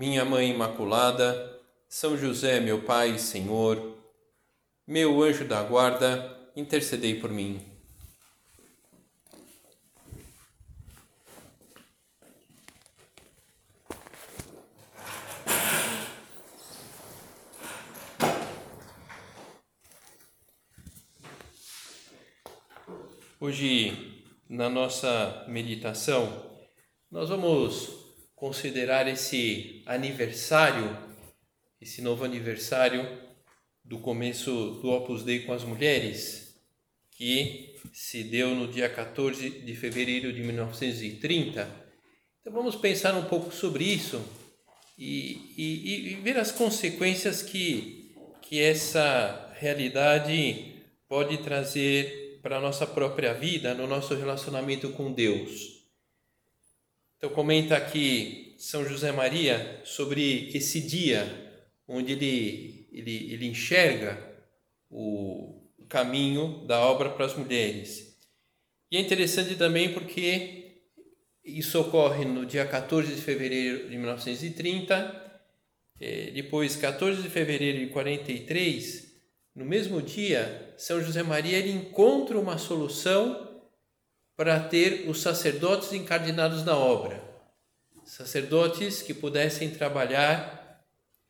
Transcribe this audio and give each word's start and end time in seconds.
Minha 0.00 0.24
Mãe 0.24 0.48
Imaculada, 0.48 1.60
São 1.86 2.16
José, 2.16 2.58
meu 2.58 2.80
Pai 2.84 3.16
e 3.16 3.18
Senhor, 3.18 3.98
meu 4.86 5.22
anjo 5.22 5.44
da 5.44 5.62
guarda, 5.62 6.50
intercedei 6.56 7.20
por 7.20 7.30
mim. 7.30 7.60
Hoje 23.38 24.24
na 24.48 24.70
nossa 24.70 25.44
meditação, 25.46 26.42
nós 27.10 27.28
vamos 27.28 28.00
considerar 28.40 29.06
esse 29.06 29.82
aniversário, 29.84 30.96
esse 31.78 32.00
novo 32.00 32.24
aniversário 32.24 33.06
do 33.84 33.98
começo 33.98 34.80
do 34.80 34.88
Opus 34.88 35.22
Dei 35.22 35.40
com 35.40 35.52
as 35.52 35.62
mulheres, 35.62 36.58
que 37.10 37.76
se 37.92 38.24
deu 38.24 38.54
no 38.54 38.66
dia 38.66 38.88
14 38.88 39.50
de 39.50 39.76
fevereiro 39.76 40.32
de 40.32 40.42
1930. 40.42 41.68
Então 42.40 42.50
vamos 42.50 42.74
pensar 42.76 43.14
um 43.14 43.26
pouco 43.26 43.52
sobre 43.52 43.84
isso 43.84 44.24
e, 44.98 45.52
e, 45.58 46.12
e 46.12 46.14
ver 46.14 46.38
as 46.38 46.50
consequências 46.50 47.42
que, 47.42 48.16
que 48.40 48.58
essa 48.58 49.52
realidade 49.58 50.76
pode 51.06 51.36
trazer 51.42 52.38
para 52.40 52.56
a 52.56 52.60
nossa 52.60 52.86
própria 52.86 53.34
vida, 53.34 53.74
no 53.74 53.86
nosso 53.86 54.14
relacionamento 54.14 54.88
com 54.92 55.12
Deus. 55.12 55.79
Então, 57.20 57.28
comenta 57.28 57.76
aqui 57.76 58.54
São 58.56 58.82
José 58.82 59.12
Maria 59.12 59.82
sobre 59.84 60.50
esse 60.54 60.80
dia 60.80 61.28
onde 61.86 62.12
ele, 62.12 62.88
ele, 62.90 63.34
ele 63.34 63.46
enxerga 63.46 64.18
o 64.88 65.70
caminho 65.86 66.64
da 66.66 66.80
obra 66.80 67.10
para 67.10 67.26
as 67.26 67.36
mulheres. 67.36 68.18
E 68.90 68.96
é 68.96 69.00
interessante 69.00 69.54
também 69.54 69.92
porque 69.92 70.86
isso 71.44 71.78
ocorre 71.78 72.24
no 72.24 72.46
dia 72.46 72.64
14 72.66 73.14
de 73.14 73.20
fevereiro 73.20 73.90
de 73.90 73.98
1930, 73.98 75.42
eh, 76.00 76.30
depois 76.30 76.74
14 76.74 77.20
de 77.22 77.28
fevereiro 77.28 77.80
de 77.80 77.88
43 77.88 79.10
no 79.54 79.66
mesmo 79.66 80.00
dia, 80.00 80.72
São 80.78 81.02
José 81.02 81.22
Maria 81.22 81.58
ele 81.58 81.70
encontra 81.72 82.38
uma 82.38 82.56
solução 82.56 83.49
para 84.40 84.58
ter 84.58 85.04
os 85.06 85.20
sacerdotes 85.20 85.92
encardinados 85.92 86.64
na 86.64 86.74
obra. 86.74 87.22
Sacerdotes 88.06 89.02
que 89.02 89.12
pudessem 89.12 89.68
trabalhar 89.68 90.82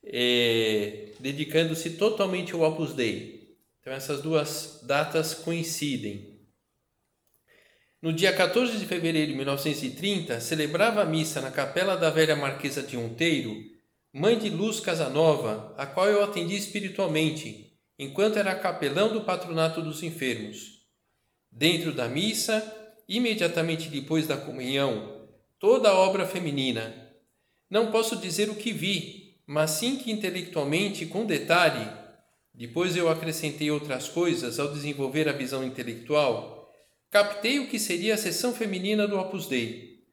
eh, 0.04 1.08
dedicando-se 1.18 1.90
totalmente 1.96 2.52
ao 2.52 2.60
Opus 2.60 2.94
Dei. 2.94 3.56
Então, 3.80 3.92
essas 3.92 4.22
duas 4.22 4.78
datas 4.84 5.34
coincidem. 5.34 6.38
No 8.00 8.12
dia 8.12 8.32
14 8.32 8.78
de 8.78 8.86
fevereiro 8.86 9.32
de 9.32 9.36
1930, 9.36 10.38
celebrava 10.38 11.02
a 11.02 11.04
missa 11.04 11.40
na 11.40 11.50
capela 11.50 11.96
da 11.96 12.10
velha 12.10 12.36
Marquesa 12.36 12.80
de 12.80 12.96
Onteiro, 12.96 13.56
mãe 14.12 14.38
de 14.38 14.48
Luz 14.50 14.78
Casanova, 14.78 15.74
a 15.76 15.84
qual 15.84 16.06
eu 16.06 16.22
atendi 16.22 16.54
espiritualmente 16.54 17.76
enquanto 17.98 18.38
era 18.38 18.54
capelão 18.54 19.12
do 19.12 19.22
patronato 19.22 19.82
dos 19.82 20.00
enfermos. 20.04 20.78
Dentro 21.50 21.92
da 21.92 22.06
missa, 22.08 22.76
imediatamente 23.10 23.88
depois 23.88 24.28
da 24.28 24.36
comunhão, 24.36 25.26
toda 25.58 25.90
a 25.90 25.98
obra 25.98 26.24
feminina. 26.24 26.94
Não 27.68 27.90
posso 27.90 28.16
dizer 28.16 28.48
o 28.48 28.54
que 28.54 28.72
vi, 28.72 29.34
mas 29.44 29.72
sim 29.72 29.96
que 29.96 30.12
intelectualmente, 30.12 31.04
com 31.06 31.26
detalhe, 31.26 31.90
depois 32.54 32.96
eu 32.96 33.08
acrescentei 33.08 33.68
outras 33.68 34.08
coisas 34.08 34.60
ao 34.60 34.72
desenvolver 34.72 35.28
a 35.28 35.32
visão 35.32 35.64
intelectual, 35.64 36.70
captei 37.10 37.58
o 37.58 37.68
que 37.68 37.80
seria 37.80 38.14
a 38.14 38.16
sessão 38.16 38.54
feminina 38.54 39.08
do 39.08 39.18
Opus 39.18 39.48
Dei. 39.48 40.04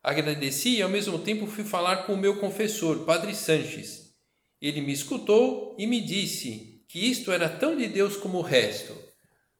Agradeci 0.00 0.76
e 0.76 0.82
ao 0.82 0.88
mesmo 0.88 1.18
tempo 1.18 1.48
fui 1.48 1.64
falar 1.64 2.06
com 2.06 2.14
o 2.14 2.18
meu 2.18 2.38
confessor, 2.38 3.04
Padre 3.04 3.34
Sanches. 3.34 4.14
Ele 4.62 4.80
me 4.80 4.92
escutou 4.92 5.74
e 5.76 5.88
me 5.88 6.00
disse 6.00 6.84
que 6.88 7.00
isto 7.00 7.32
era 7.32 7.48
tão 7.48 7.76
de 7.76 7.88
Deus 7.88 8.16
como 8.16 8.38
o 8.38 8.42
resto. 8.42 8.96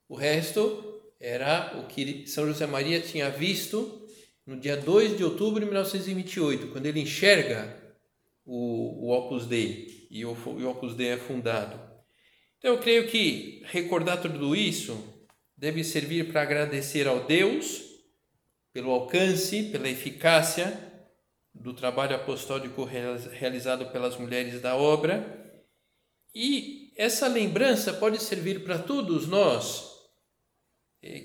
O 0.09 0.15
resto 0.15 0.94
era 1.21 1.79
o 1.79 1.87
que 1.87 2.27
São 2.27 2.47
José 2.47 2.67
Maria 2.67 3.01
tinha 3.01 3.31
visto 3.31 4.07
no 4.47 4.59
dia 4.59 4.77
2 4.77 5.17
de 5.17 5.25
outubro 5.25 5.61
de 5.61 5.67
1928, 5.67 6.69
quando 6.69 6.87
ele 6.87 7.01
enxerga 7.01 7.83
o, 8.45 9.07
o 9.07 9.11
Opus 9.11 9.47
Dei 9.47 10.07
e 10.11 10.25
o, 10.25 10.33
o 10.33 10.69
Opus 10.69 10.95
Dei 10.95 11.09
é 11.09 11.17
fundado. 11.17 11.81
Então 12.59 12.73
eu 12.73 12.79
creio 12.79 13.09
que 13.09 13.63
recordar 13.67 14.21
tudo 14.21 14.55
isso 14.55 15.27
deve 15.57 15.83
servir 15.83 16.31
para 16.31 16.43
agradecer 16.43 17.07
ao 17.07 17.25
Deus 17.25 17.83
pelo 18.73 18.91
alcance, 18.91 19.65
pela 19.65 19.89
eficácia 19.89 20.93
do 21.55 21.73
trabalho 21.73 22.17
apostólico 22.17 22.85
realizado 22.85 23.87
pelas 23.93 24.17
mulheres 24.17 24.61
da 24.61 24.77
obra 24.77 25.43
e 26.35 26.93
essa 26.97 27.29
lembrança 27.29 27.93
pode 27.93 28.21
servir 28.21 28.65
para 28.65 28.79
todos 28.79 29.29
nós, 29.29 29.94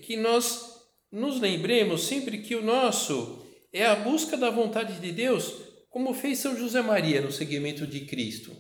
que 0.02 0.18
nós 0.18 0.80
nos 1.12 1.40
lembremos 1.40 2.04
sempre 2.04 2.40
que 2.40 2.56
o 2.56 2.62
nosso 2.62 3.46
é 3.72 3.86
a 3.86 3.96
busca 3.96 4.36
da 4.36 4.50
vontade 4.50 5.00
de 5.00 5.12
Deus, 5.12 5.54
como 5.90 6.14
fez 6.14 6.40
São 6.40 6.58
José 6.58 6.82
Maria 6.82 7.22
no 7.22 7.32
seguimento 7.32 7.88
de 7.88 8.02
Cristo. 8.02 8.56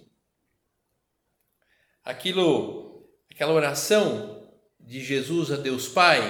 Aquilo, 2.03 3.07
aquela 3.29 3.53
oração 3.53 4.49
de 4.79 5.03
Jesus 5.03 5.51
a 5.51 5.57
Deus 5.57 5.87
Pai, 5.87 6.21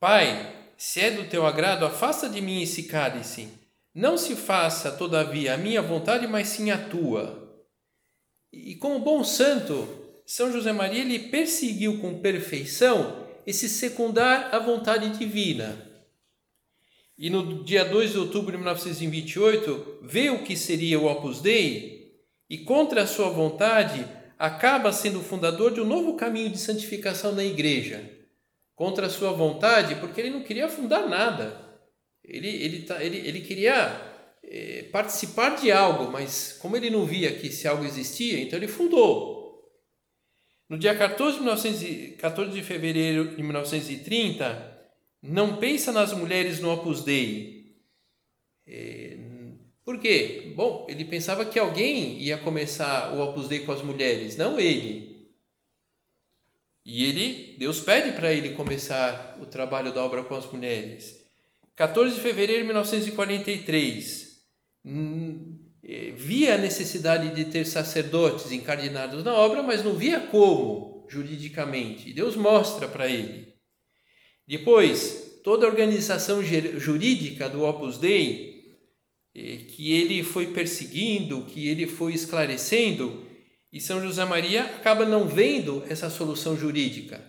Pai, 0.00 0.72
se 0.76 1.00
é 1.00 1.10
do 1.10 1.28
teu 1.28 1.46
agrado, 1.46 1.84
afasta 1.84 2.28
de 2.28 2.40
mim 2.40 2.62
esse 2.62 2.84
cálice. 2.84 3.48
Não 3.94 4.16
se 4.16 4.34
faça, 4.34 4.90
todavia, 4.90 5.54
a 5.54 5.58
minha 5.58 5.82
vontade, 5.82 6.26
mas 6.26 6.48
sim 6.48 6.70
a 6.70 6.88
tua. 6.88 7.64
E 8.52 8.74
como 8.76 8.98
bom 9.00 9.22
santo, 9.22 9.86
São 10.24 10.50
José 10.50 10.72
Maria 10.72 11.02
ele 11.02 11.28
perseguiu 11.28 12.00
com 12.00 12.20
perfeição 12.20 13.19
esse 13.46 13.68
secundar 13.68 14.54
a 14.54 14.58
vontade 14.58 15.18
divina. 15.18 15.86
E 17.18 17.28
no 17.28 17.62
dia 17.62 17.84
2 17.84 18.12
de 18.12 18.18
outubro 18.18 18.50
de 18.50 18.56
1928, 18.56 19.98
vê 20.02 20.30
o 20.30 20.42
que 20.42 20.56
seria 20.56 20.98
o 20.98 21.06
Opus 21.06 21.40
Dei 21.40 22.14
e, 22.48 22.58
contra 22.58 23.02
a 23.02 23.06
sua 23.06 23.28
vontade, 23.28 24.06
acaba 24.38 24.90
sendo 24.90 25.20
o 25.20 25.22
fundador 25.22 25.72
de 25.72 25.80
um 25.80 25.84
novo 25.84 26.16
caminho 26.16 26.48
de 26.48 26.56
santificação 26.58 27.32
na 27.32 27.44
igreja. 27.44 28.10
Contra 28.74 29.06
a 29.06 29.10
sua 29.10 29.32
vontade, 29.32 29.96
porque 29.96 30.18
ele 30.18 30.30
não 30.30 30.42
queria 30.42 30.66
fundar 30.68 31.06
nada. 31.06 31.60
Ele, 32.24 32.48
ele, 32.48 32.82
tá, 32.82 33.04
ele, 33.04 33.18
ele 33.18 33.40
queria 33.40 34.00
eh, 34.42 34.86
participar 34.90 35.56
de 35.56 35.70
algo, 35.70 36.10
mas 36.10 36.56
como 36.60 36.76
ele 36.76 36.88
não 36.88 37.04
via 37.04 37.32
que 37.32 37.48
esse 37.48 37.68
algo 37.68 37.84
existia, 37.84 38.40
então 38.40 38.58
ele 38.58 38.66
fundou. 38.66 39.39
No 40.70 40.78
dia 40.78 40.96
14 40.96 41.38
de, 41.38 41.42
1900, 41.42 42.16
14 42.16 42.52
de 42.52 42.62
fevereiro 42.62 43.34
de 43.34 43.42
1930, 43.42 44.78
não 45.20 45.56
pensa 45.56 45.90
nas 45.90 46.12
mulheres 46.12 46.60
no 46.60 46.70
Opus 46.72 47.02
Dei. 47.02 47.74
Eh, 48.68 49.18
por 49.84 49.98
quê? 49.98 50.52
Bom, 50.54 50.86
ele 50.88 51.04
pensava 51.04 51.44
que 51.44 51.58
alguém 51.58 52.20
ia 52.20 52.38
começar 52.38 53.12
o 53.12 53.20
Opus 53.20 53.48
Dei 53.48 53.66
com 53.66 53.72
as 53.72 53.82
mulheres, 53.82 54.36
não 54.36 54.60
ele. 54.60 55.28
E 56.86 57.04
ele, 57.04 57.56
Deus 57.58 57.80
pede 57.80 58.12
para 58.12 58.32
ele 58.32 58.54
começar 58.54 59.38
o 59.40 59.46
trabalho 59.46 59.92
da 59.92 60.04
obra 60.04 60.22
com 60.22 60.36
as 60.36 60.50
mulheres. 60.52 61.20
14 61.74 62.14
de 62.14 62.20
fevereiro 62.20 62.62
de 62.62 62.66
1943, 62.68 64.30
Hum, 64.82 65.58
eh, 65.58 65.59
via 66.16 66.54
a 66.54 66.58
necessidade 66.58 67.34
de 67.34 67.44
ter 67.50 67.66
sacerdotes 67.66 68.52
encardinados 68.52 69.24
na 69.24 69.34
obra, 69.34 69.62
mas 69.62 69.82
não 69.82 69.94
via 69.94 70.20
como 70.20 71.06
juridicamente. 71.08 72.12
Deus 72.12 72.36
mostra 72.36 72.86
para 72.86 73.08
ele. 73.08 73.54
Depois, 74.46 75.40
toda 75.42 75.66
a 75.66 75.68
organização 75.68 76.42
jurídica 76.42 77.48
do 77.48 77.64
Opus 77.64 77.98
Dei 77.98 78.50
que 79.32 79.92
ele 79.92 80.24
foi 80.24 80.48
perseguindo, 80.48 81.44
que 81.44 81.68
ele 81.68 81.86
foi 81.86 82.12
esclarecendo, 82.12 83.24
e 83.72 83.80
São 83.80 84.02
José 84.02 84.24
Maria 84.24 84.64
acaba 84.64 85.06
não 85.06 85.28
vendo 85.28 85.84
essa 85.88 86.10
solução 86.10 86.56
jurídica, 86.56 87.24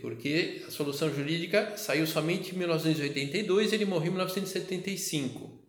porque 0.00 0.62
a 0.66 0.70
solução 0.70 1.14
jurídica 1.14 1.76
saiu 1.76 2.06
somente 2.06 2.52
em 2.54 2.58
1982 2.58 3.70
e 3.70 3.74
ele 3.76 3.84
morreu 3.84 4.08
em 4.08 4.14
1975. 4.16 5.59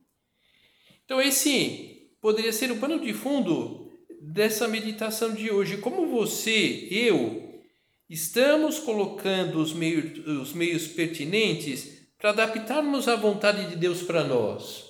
Então, 1.12 1.22
esse 1.22 2.10
poderia 2.22 2.54
ser 2.54 2.72
o 2.72 2.78
pano 2.78 2.98
de 2.98 3.14
fundo 3.14 3.92
dessa 4.22 4.66
meditação 4.66 5.34
de 5.34 5.52
hoje. 5.52 5.76
Como 5.76 6.08
você, 6.08 6.88
eu, 6.90 7.62
estamos 8.10 8.80
colocando 8.80 9.60
os 9.60 9.74
meios, 9.74 10.26
os 10.26 10.54
meios 10.54 10.88
pertinentes 10.88 12.08
para 12.18 12.30
adaptarmos 12.30 13.10
à 13.10 13.18
vontade 13.18 13.70
de 13.70 13.76
Deus 13.76 14.02
para 14.02 14.24
nós. 14.24 14.86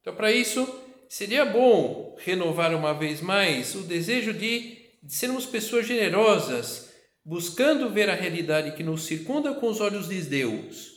Então, 0.00 0.14
para 0.14 0.30
isso, 0.30 0.72
seria 1.08 1.44
bom 1.44 2.14
renovar 2.20 2.72
uma 2.76 2.94
vez 2.94 3.20
mais 3.20 3.74
o 3.74 3.80
desejo 3.80 4.32
de, 4.32 4.78
de 5.02 5.12
sermos 5.12 5.46
pessoas 5.46 5.84
generosas, 5.84 6.92
buscando 7.24 7.90
ver 7.90 8.08
a 8.08 8.14
realidade 8.14 8.76
que 8.76 8.84
nos 8.84 9.02
circunda 9.02 9.52
com 9.52 9.66
os 9.66 9.80
olhos 9.80 10.08
de 10.08 10.20
Deus. 10.22 10.91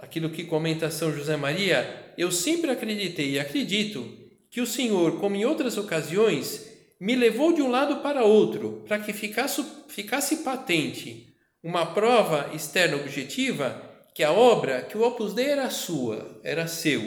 Aquilo 0.00 0.30
que 0.30 0.44
comenta 0.44 0.90
São 0.90 1.12
José 1.12 1.36
Maria, 1.36 2.14
eu 2.16 2.32
sempre 2.32 2.70
acreditei 2.70 3.32
e 3.32 3.38
acredito 3.38 4.08
que 4.48 4.62
o 4.62 4.66
Senhor, 4.66 5.20
como 5.20 5.36
em 5.36 5.44
outras 5.44 5.76
ocasiões, 5.76 6.66
me 6.98 7.14
levou 7.14 7.52
de 7.52 7.60
um 7.60 7.70
lado 7.70 7.96
para 7.96 8.24
outro, 8.24 8.82
para 8.88 8.98
que 8.98 9.12
ficasse, 9.12 9.62
ficasse 9.88 10.38
patente 10.38 11.34
uma 11.62 11.84
prova 11.84 12.50
externa 12.54 12.96
objetiva 12.96 13.90
que 14.14 14.24
a 14.24 14.32
obra, 14.32 14.80
que 14.82 14.96
o 14.96 15.02
Opus 15.02 15.34
Dei 15.34 15.46
era 15.50 15.68
sua, 15.68 16.40
era 16.42 16.66
seu. 16.66 17.02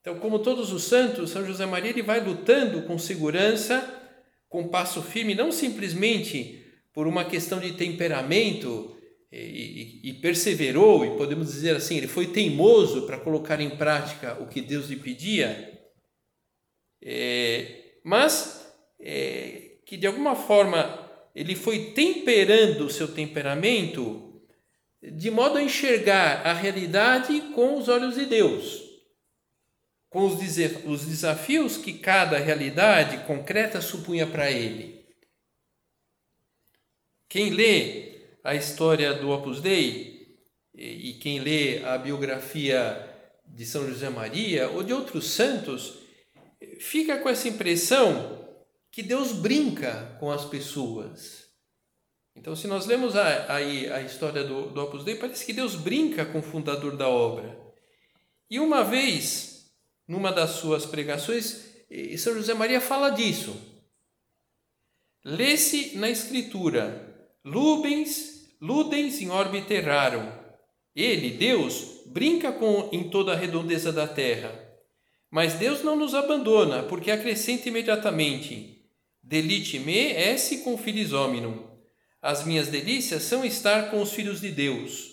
Então, 0.00 0.20
como 0.20 0.38
todos 0.38 0.72
os 0.72 0.84
santos, 0.84 1.30
São 1.30 1.44
José 1.44 1.66
Maria 1.66 1.90
ele 1.90 2.02
vai 2.02 2.20
lutando 2.20 2.82
com 2.82 2.96
segurança, 2.96 3.84
com 4.48 4.68
passo 4.68 5.02
firme, 5.02 5.34
não 5.34 5.50
simplesmente 5.50 6.64
por 6.92 7.08
uma 7.08 7.24
questão 7.24 7.58
de 7.58 7.72
temperamento 7.72 8.95
e, 9.30 10.00
e, 10.10 10.12
perseverou, 10.14 11.04
e 11.04 11.16
podemos 11.16 11.52
dizer 11.52 11.76
assim, 11.76 11.96
ele 11.96 12.08
foi 12.08 12.28
teimoso 12.28 13.06
para 13.06 13.18
colocar 13.18 13.60
em 13.60 13.70
prática 13.70 14.40
o 14.40 14.46
que 14.46 14.60
Deus 14.60 14.88
lhe 14.88 14.96
pedia, 14.96 15.78
é, 17.02 17.98
mas 18.04 18.72
é, 19.00 19.78
que 19.84 19.96
de 19.96 20.06
alguma 20.06 20.34
forma 20.34 21.04
ele 21.34 21.54
foi 21.54 21.90
temperando 21.90 22.86
o 22.86 22.90
seu 22.90 23.08
temperamento 23.08 24.42
de 25.02 25.30
modo 25.30 25.58
a 25.58 25.62
enxergar 25.62 26.46
a 26.46 26.52
realidade 26.52 27.40
com 27.54 27.78
os 27.78 27.88
olhos 27.88 28.14
de 28.14 28.26
Deus 28.26 28.86
com 30.16 30.24
os 30.24 31.04
desafios 31.04 31.76
que 31.76 31.92
cada 31.92 32.38
realidade 32.38 33.26
concreta 33.26 33.82
supunha 33.82 34.26
para 34.26 34.50
ele. 34.50 35.04
Quem 37.28 37.50
lê 37.50 38.05
a 38.46 38.54
história 38.54 39.12
do 39.12 39.30
Opus 39.30 39.60
Dei 39.60 40.38
e 40.72 41.14
quem 41.14 41.40
lê 41.40 41.84
a 41.84 41.98
biografia 41.98 43.12
de 43.44 43.66
São 43.66 43.88
José 43.88 44.08
Maria 44.08 44.68
ou 44.70 44.84
de 44.84 44.92
outros 44.92 45.30
santos, 45.30 45.98
fica 46.78 47.18
com 47.18 47.28
essa 47.28 47.48
impressão 47.48 48.46
que 48.92 49.02
Deus 49.02 49.32
brinca 49.32 50.16
com 50.20 50.30
as 50.30 50.44
pessoas. 50.44 51.46
Então, 52.36 52.54
se 52.54 52.68
nós 52.68 52.86
lemos 52.86 53.16
aí 53.16 53.88
a, 53.88 53.96
a, 53.96 54.02
história 54.02 54.44
do, 54.44 54.70
do 54.70 54.80
Opus 54.80 55.02
Dei, 55.02 55.16
parece 55.16 55.44
que 55.44 55.52
Deus 55.52 55.74
brinca 55.74 56.24
com 56.24 56.38
o 56.38 56.42
fundador 56.42 56.96
da 56.96 57.08
obra. 57.08 57.58
E 58.48 58.60
uma 58.60 58.84
vez, 58.84 59.72
numa 60.06 60.30
das 60.30 60.50
suas 60.50 60.86
pregações, 60.86 61.64
São 62.18 62.34
José 62.34 62.54
Maria 62.54 62.80
fala 62.80 63.10
disso. 63.10 63.56
Lê-se 65.24 65.96
na 65.96 66.08
Escritura: 66.08 67.34
Ludens, 67.44 68.35
ludens 68.60 69.20
in 69.20 69.30
orbe 69.30 69.62
terrarum. 69.62 70.30
Ele, 70.94 71.30
Deus, 71.30 72.02
brinca 72.06 72.52
com 72.52 72.88
em 72.92 73.10
toda 73.10 73.32
a 73.32 73.36
redondeza 73.36 73.92
da 73.92 74.08
terra. 74.08 74.52
Mas 75.30 75.54
Deus 75.54 75.82
não 75.82 75.96
nos 75.96 76.14
abandona, 76.14 76.82
porque 76.84 77.10
acrescenta 77.10 77.68
imediatamente: 77.68 78.84
Delite 79.22 79.78
me 79.78 80.12
esse 80.12 80.58
com 80.58 80.78
filis 80.78 81.12
hominum. 81.12 81.66
As 82.22 82.44
minhas 82.44 82.68
delícias 82.68 83.22
são 83.22 83.44
estar 83.44 83.90
com 83.90 84.00
os 84.00 84.12
filhos 84.12 84.40
de 84.40 84.50
Deus. 84.50 85.10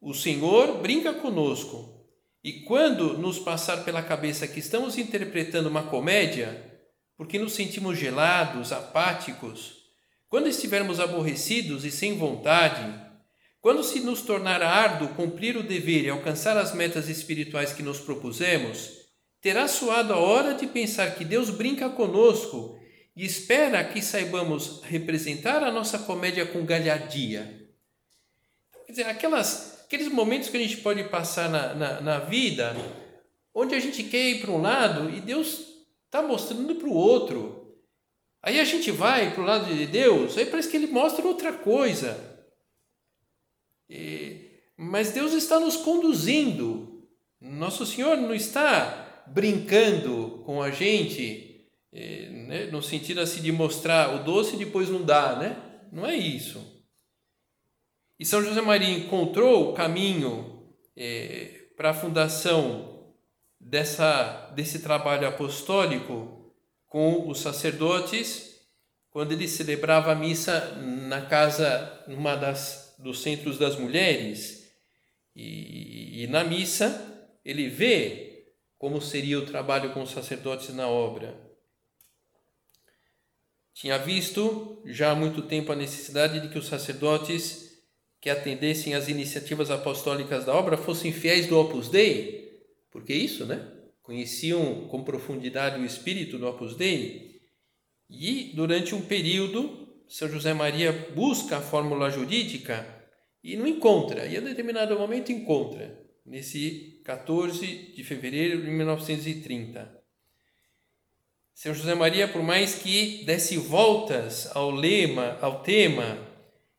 O 0.00 0.12
Senhor 0.12 0.78
brinca 0.82 1.14
conosco, 1.14 2.08
e 2.42 2.64
quando 2.64 3.16
nos 3.16 3.38
passar 3.38 3.84
pela 3.84 4.02
cabeça 4.02 4.48
que 4.48 4.58
estamos 4.58 4.98
interpretando 4.98 5.68
uma 5.68 5.84
comédia, 5.84 6.82
porque 7.16 7.38
nos 7.38 7.52
sentimos 7.52 7.96
gelados, 7.96 8.72
apáticos, 8.72 9.81
quando 10.32 10.48
estivermos 10.48 10.98
aborrecidos 10.98 11.84
e 11.84 11.90
sem 11.90 12.16
vontade, 12.16 12.90
quando 13.60 13.84
se 13.84 14.00
nos 14.00 14.22
tornar 14.22 14.62
árduo 14.62 15.08
cumprir 15.08 15.58
o 15.58 15.62
dever 15.62 16.04
e 16.04 16.08
alcançar 16.08 16.56
as 16.56 16.74
metas 16.74 17.10
espirituais 17.10 17.74
que 17.74 17.82
nos 17.82 18.00
propusemos, 18.00 18.92
terá 19.42 19.68
soado 19.68 20.14
a 20.14 20.16
hora 20.16 20.54
de 20.54 20.66
pensar 20.66 21.14
que 21.16 21.22
Deus 21.22 21.50
brinca 21.50 21.90
conosco 21.90 22.80
e 23.14 23.26
espera 23.26 23.84
que 23.84 24.00
saibamos 24.00 24.80
representar 24.84 25.62
a 25.62 25.70
nossa 25.70 25.98
comédia 25.98 26.46
com 26.46 26.64
galhardia. 26.64 27.68
Quer 28.86 28.92
dizer, 28.92 29.06
aquelas 29.08 29.84
aqueles 29.84 30.08
momentos 30.08 30.48
que 30.48 30.56
a 30.56 30.60
gente 30.60 30.78
pode 30.78 31.04
passar 31.10 31.50
na, 31.50 31.74
na, 31.74 32.00
na 32.00 32.18
vida, 32.20 32.74
onde 33.54 33.74
a 33.74 33.80
gente 33.80 34.02
quer 34.04 34.30
ir 34.30 34.40
para 34.40 34.50
um 34.50 34.62
lado 34.62 35.10
e 35.10 35.20
Deus 35.20 35.60
está 36.06 36.22
mostrando 36.22 36.74
para 36.76 36.88
o 36.88 36.94
outro. 36.94 37.61
Aí 38.42 38.58
a 38.58 38.64
gente 38.64 38.90
vai 38.90 39.32
para 39.32 39.42
o 39.42 39.46
lado 39.46 39.72
de 39.72 39.86
Deus, 39.86 40.36
aí 40.36 40.46
parece 40.46 40.68
que 40.68 40.76
Ele 40.76 40.88
mostra 40.88 41.24
outra 41.24 41.52
coisa. 41.52 42.18
E, 43.88 44.50
mas 44.76 45.12
Deus 45.12 45.32
está 45.32 45.60
nos 45.60 45.76
conduzindo. 45.76 47.06
Nosso 47.40 47.86
Senhor 47.86 48.16
não 48.16 48.34
está 48.34 49.24
brincando 49.28 50.42
com 50.44 50.60
a 50.60 50.70
gente, 50.70 51.68
né, 51.92 52.66
no 52.66 52.82
sentido 52.82 53.20
assim 53.20 53.40
de 53.40 53.52
mostrar 53.52 54.14
o 54.14 54.24
doce 54.24 54.56
e 54.56 54.58
depois 54.58 54.88
não 54.88 55.02
dá, 55.04 55.36
né? 55.36 55.56
Não 55.92 56.04
é 56.04 56.16
isso. 56.16 56.84
E 58.18 58.24
São 58.24 58.42
José 58.42 58.60
Maria 58.60 58.88
encontrou 58.88 59.70
o 59.70 59.74
caminho 59.74 60.74
é, 60.96 61.66
para 61.76 61.90
a 61.90 61.94
fundação 61.94 63.14
dessa, 63.60 64.50
desse 64.54 64.80
trabalho 64.80 65.28
apostólico 65.28 66.41
com 66.92 67.26
os 67.26 67.40
sacerdotes, 67.40 68.60
quando 69.08 69.32
ele 69.32 69.48
celebrava 69.48 70.12
a 70.12 70.14
missa 70.14 70.74
na 70.76 71.22
casa, 71.22 72.04
numa 72.06 72.36
das 72.36 72.94
dos 72.98 73.22
centros 73.22 73.58
das 73.58 73.78
mulheres, 73.78 74.70
e, 75.34 76.22
e 76.22 76.26
na 76.26 76.44
missa 76.44 77.30
ele 77.42 77.66
vê 77.66 78.44
como 78.76 79.00
seria 79.00 79.38
o 79.38 79.46
trabalho 79.46 79.94
com 79.94 80.02
os 80.02 80.10
sacerdotes 80.10 80.74
na 80.74 80.86
obra. 80.86 81.34
Tinha 83.72 83.96
visto 83.96 84.82
já 84.84 85.12
há 85.12 85.14
muito 85.14 85.40
tempo 85.40 85.72
a 85.72 85.76
necessidade 85.76 86.40
de 86.40 86.50
que 86.50 86.58
os 86.58 86.66
sacerdotes 86.66 87.72
que 88.20 88.28
atendessem 88.28 88.92
às 88.92 89.08
iniciativas 89.08 89.70
apostólicas 89.70 90.44
da 90.44 90.54
obra 90.54 90.76
fossem 90.76 91.10
fiéis 91.10 91.46
do 91.46 91.58
Opus 91.58 91.88
Dei, 91.88 92.66
porque 92.90 93.14
isso, 93.14 93.46
né? 93.46 93.81
Conheciam 94.02 94.88
com 94.88 95.04
profundidade 95.04 95.80
o 95.80 95.86
espírito 95.86 96.38
do 96.38 96.46
Opus 96.46 96.76
Dei. 96.76 97.40
E 98.10 98.52
durante 98.54 98.94
um 98.94 99.02
período, 99.02 99.88
São 100.08 100.28
José 100.28 100.52
Maria 100.52 100.92
busca 101.14 101.58
a 101.58 101.62
fórmula 101.62 102.10
jurídica 102.10 102.86
e 103.42 103.56
não 103.56 103.66
encontra, 103.66 104.26
e 104.26 104.36
a 104.36 104.40
determinado 104.40 104.98
momento 104.98 105.32
encontra, 105.32 106.00
nesse 106.24 107.00
14 107.04 107.66
de 107.94 108.04
fevereiro 108.04 108.62
de 108.62 108.70
1930. 108.70 110.02
São 111.54 111.74
José 111.74 111.94
Maria, 111.94 112.26
por 112.26 112.42
mais 112.42 112.74
que 112.76 113.24
desse 113.24 113.56
voltas 113.56 114.48
ao 114.54 114.70
lema, 114.70 115.38
ao 115.40 115.62
tema 115.62 116.18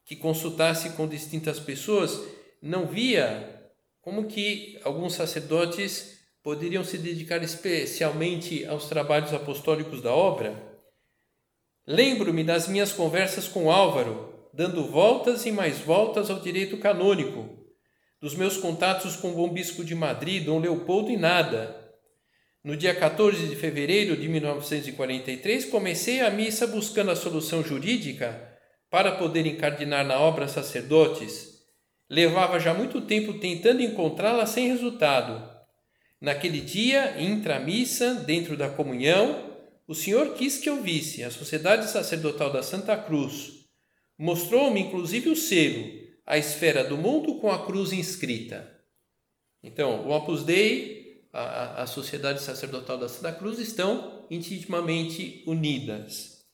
que 0.05 0.15
consultasse 0.15 0.91
com 0.91 1.07
distintas 1.07 1.59
pessoas, 1.59 2.19
não 2.61 2.87
via 2.87 3.71
como 4.01 4.27
que 4.27 4.79
alguns 4.83 5.13
sacerdotes 5.13 6.22
poderiam 6.43 6.83
se 6.83 6.97
dedicar 6.97 7.41
especialmente 7.41 8.65
aos 8.65 8.85
trabalhos 8.89 9.33
apostólicos 9.33 10.01
da 10.01 10.13
obra. 10.13 10.61
Lembro-me 11.87 12.43
das 12.43 12.67
minhas 12.67 12.91
conversas 12.91 13.47
com 13.47 13.71
Álvaro, 13.71 14.49
dando 14.53 14.85
voltas 14.85 15.45
e 15.45 15.51
mais 15.51 15.79
voltas 15.79 16.29
ao 16.29 16.39
direito 16.39 16.77
canônico, 16.77 17.65
dos 18.21 18.35
meus 18.35 18.57
contatos 18.57 19.15
com 19.15 19.31
o 19.31 19.35
bom 19.35 19.49
bispo 19.49 19.83
de 19.83 19.95
Madrid, 19.95 20.45
Dom 20.45 20.59
Leopoldo 20.59 21.09
e 21.09 21.17
nada. 21.17 21.81
No 22.63 22.77
dia 22.77 22.93
14 22.93 23.47
de 23.47 23.55
fevereiro 23.55 24.15
de 24.15 24.27
1943, 24.27 25.65
comecei 25.65 26.21
a 26.21 26.29
missa 26.29 26.67
buscando 26.67 27.11
a 27.11 27.15
solução 27.15 27.63
jurídica 27.63 28.53
para 28.89 29.13
poder 29.13 29.45
encardinar 29.45 30.05
na 30.05 30.19
obra 30.19 30.47
sacerdotes, 30.47 31.53
Levava 32.13 32.59
já 32.59 32.73
muito 32.75 33.01
tempo 33.01 33.39
tentando 33.39 33.81
encontrá-la 33.81 34.45
sem 34.45 34.67
resultado. 34.67 35.52
Naquele 36.23 36.61
dia, 36.61 37.21
intramissa, 37.21 38.13
dentro 38.13 38.55
da 38.55 38.69
comunhão, 38.69 39.59
o 39.85 39.93
Senhor 39.93 40.35
quis 40.35 40.57
que 40.57 40.69
eu 40.69 40.81
visse 40.81 41.21
a 41.21 41.29
Sociedade 41.29 41.91
Sacerdotal 41.91 42.49
da 42.49 42.63
Santa 42.63 42.95
Cruz. 42.95 43.65
Mostrou-me 44.17 44.79
inclusive 44.79 45.27
o 45.27 45.35
selo, 45.35 45.85
a 46.25 46.37
esfera 46.37 46.81
do 46.81 46.97
mundo 46.97 47.39
com 47.41 47.51
a 47.51 47.65
cruz 47.65 47.91
inscrita. 47.91 48.73
Então, 49.61 50.07
o 50.07 50.11
Opus 50.11 50.45
Dei, 50.45 51.27
a, 51.33 51.83
a 51.83 51.87
Sociedade 51.87 52.41
Sacerdotal 52.41 52.97
da 52.97 53.09
Santa 53.09 53.33
Cruz 53.33 53.59
estão 53.59 54.25
intimamente 54.31 55.43
unidas. 55.45 56.45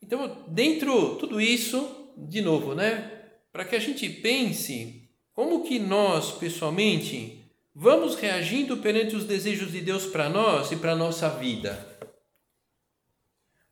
Então, 0.00 0.46
dentro 0.46 1.14
de 1.14 1.18
tudo 1.18 1.40
isso, 1.40 2.12
de 2.16 2.40
novo, 2.40 2.76
né? 2.76 3.24
Para 3.50 3.64
que 3.64 3.74
a 3.74 3.80
gente 3.80 4.08
pense 4.08 5.10
como 5.32 5.64
que 5.64 5.80
nós, 5.80 6.30
pessoalmente, 6.30 7.37
vamos 7.80 8.16
reagindo 8.16 8.78
perante 8.78 9.14
os 9.14 9.24
desejos 9.24 9.70
de 9.70 9.80
Deus 9.80 10.04
para 10.04 10.28
nós 10.28 10.72
e 10.72 10.76
para 10.76 10.92
a 10.92 10.96
nossa 10.96 11.28
vida. 11.28 11.96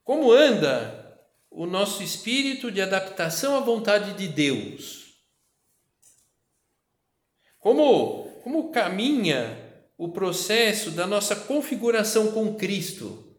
Como 0.04 0.30
anda 0.30 1.20
o 1.50 1.66
nosso 1.66 2.04
espírito 2.04 2.70
de 2.70 2.80
adaptação 2.80 3.56
à 3.56 3.60
vontade 3.60 4.12
de 4.12 4.28
Deus? 4.28 5.16
Como, 7.58 8.28
como 8.44 8.70
caminha 8.70 9.58
o 9.98 10.12
processo 10.12 10.92
da 10.92 11.04
nossa 11.04 11.34
configuração 11.34 12.30
com 12.30 12.54
Cristo? 12.54 13.36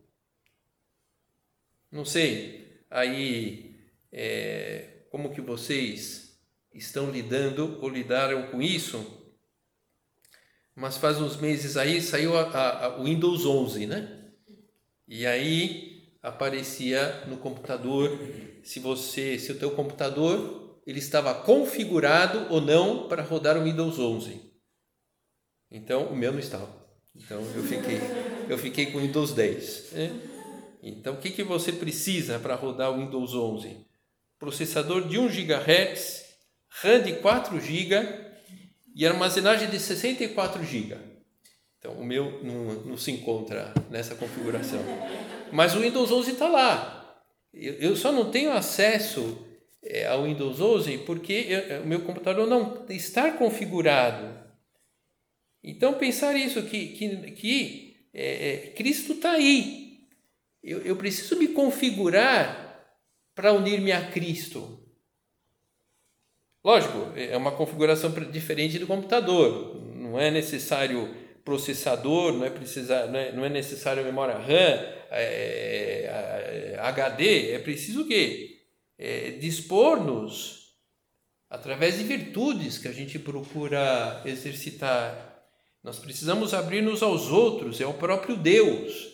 Não 1.90 2.04
sei, 2.04 2.84
aí 2.92 3.74
é, 4.12 5.06
como 5.10 5.34
que 5.34 5.40
vocês 5.40 6.38
estão 6.74 7.10
lidando 7.10 7.80
ou 7.82 7.88
lidaram 7.88 8.48
com 8.52 8.62
isso? 8.62 9.17
Mas 10.78 10.96
faz 10.96 11.20
uns 11.20 11.38
meses 11.38 11.76
aí 11.76 12.00
saiu 12.00 12.34
o 12.36 13.04
Windows 13.04 13.48
11, 13.48 13.88
né? 13.88 14.16
E 15.08 15.26
aí 15.26 16.14
aparecia 16.22 17.24
no 17.26 17.38
computador 17.38 18.16
se 18.62 18.80
você, 18.80 19.40
se 19.40 19.52
o 19.52 19.58
teu 19.58 19.72
computador 19.72 20.80
ele 20.86 21.00
estava 21.00 21.34
configurado 21.34 22.54
ou 22.54 22.62
não 22.62 23.08
para 23.08 23.24
rodar 23.24 23.58
o 23.58 23.64
Windows 23.64 23.98
11. 23.98 24.40
Então 25.72 26.10
o 26.10 26.16
meu 26.16 26.32
não 26.32 26.40
estava. 26.40 26.70
Então 27.16 27.42
eu 27.56 27.64
fiquei, 27.64 28.00
eu 28.48 28.58
fiquei 28.60 28.86
com 28.92 29.00
o 29.00 29.02
Windows 29.02 29.34
10. 29.34 29.92
Né? 29.94 30.22
Então 30.84 31.16
o 31.16 31.18
que, 31.18 31.32
que 31.32 31.44
você 31.44 31.72
precisa 31.72 32.38
para 32.38 32.54
rodar 32.54 32.92
o 32.92 33.00
Windows 33.00 33.34
11? 33.34 33.84
Processador 34.38 35.08
de 35.08 35.18
1 35.18 35.28
GHz, 35.28 36.24
RAM 36.70 37.02
de 37.02 37.14
4 37.14 37.60
GB 37.60 38.27
e 38.98 39.06
armazenagem 39.06 39.70
de 39.70 39.80
64 39.80 40.64
GB. 40.64 40.98
Então 41.78 41.94
o 41.94 42.04
meu 42.04 42.44
não, 42.44 42.74
não 42.84 42.98
se 42.98 43.12
encontra 43.12 43.72
nessa 43.92 44.16
configuração. 44.16 44.80
Mas 45.52 45.76
o 45.76 45.82
Windows 45.82 46.12
11 46.12 46.32
está 46.32 46.50
lá. 46.50 47.24
Eu, 47.54 47.96
só 47.96 48.12
não 48.12 48.32
tenho 48.32 48.52
acesso 48.52 49.46
é, 49.84 50.08
ao 50.08 50.24
Windows 50.24 50.60
11 50.60 50.98
porque 51.00 51.46
eu, 51.48 51.84
o 51.84 51.88
meu 51.88 52.02
computador 52.02 52.48
não 52.48 52.86
está 52.90 53.32
configurado. 53.32 54.36
Então, 55.64 55.94
pensar 55.94 56.36
isso, 56.36 56.64
que, 56.64 56.88
que, 56.88 57.32
que 57.34 58.08
é 58.12 58.74
Cristo 58.76 59.14
está 59.14 59.34
aí. 59.34 60.08
Eu, 60.64 60.80
eu 60.82 60.96
preciso 60.96 61.38
me 61.38 61.50
configurar 61.50 62.84
para 63.36 63.54
unir-me 63.54 63.92
a 63.92 64.10
Cristo. 64.10 64.87
Lógico, 66.68 67.14
é 67.16 67.38
uma 67.38 67.54
configuração 67.54 68.12
diferente 68.30 68.78
do 68.78 68.86
computador. 68.86 69.82
Não 69.96 70.20
é 70.20 70.30
necessário 70.30 71.16
processador, 71.46 72.34
não 72.34 72.44
é, 72.44 72.50
precisar, 72.50 73.08
não 73.08 73.18
é, 73.18 73.32
não 73.32 73.46
é 73.46 73.48
necessário 73.48 74.04
memória 74.04 74.38
RAM, 74.38 74.86
é, 75.10 76.74
é, 76.76 76.80
HD, 76.82 77.54
é 77.54 77.60
preciso 77.60 78.02
o 78.02 78.06
quê? 78.06 78.58
É, 78.98 79.32
dispor-nos 79.40 80.74
através 81.50 82.00
de 82.00 82.04
virtudes 82.04 82.78
que 82.78 82.90
a 82.90 82.92
gente 82.92 83.18
procura 83.18 84.22
exercitar. 84.26 85.42
Nós 85.82 86.00
precisamos 86.00 86.54
abrir-nos 86.54 87.02
aos 87.02 87.32
outros, 87.32 87.80
é 87.80 87.88
o 87.88 87.94
próprio 87.94 88.36
Deus. 88.36 89.08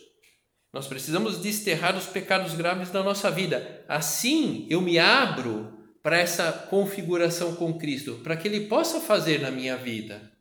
Nós 0.74 0.88
precisamos 0.88 1.38
desterrar 1.38 1.96
os 1.96 2.08
pecados 2.08 2.56
graves 2.56 2.90
da 2.90 3.04
nossa 3.04 3.30
vida. 3.30 3.86
Assim 3.88 4.66
eu 4.72 4.82
me 4.82 4.98
abro 4.98 5.83
para 6.04 6.20
essa 6.20 6.52
configuração 6.52 7.56
com 7.56 7.80
Cristo, 7.80 8.20
para 8.22 8.36
que 8.36 8.48
Ele 8.48 8.68
possa 8.68 9.00
fazer 9.00 9.40
na 9.40 9.50
minha 9.50 9.78
vida. 9.78 10.32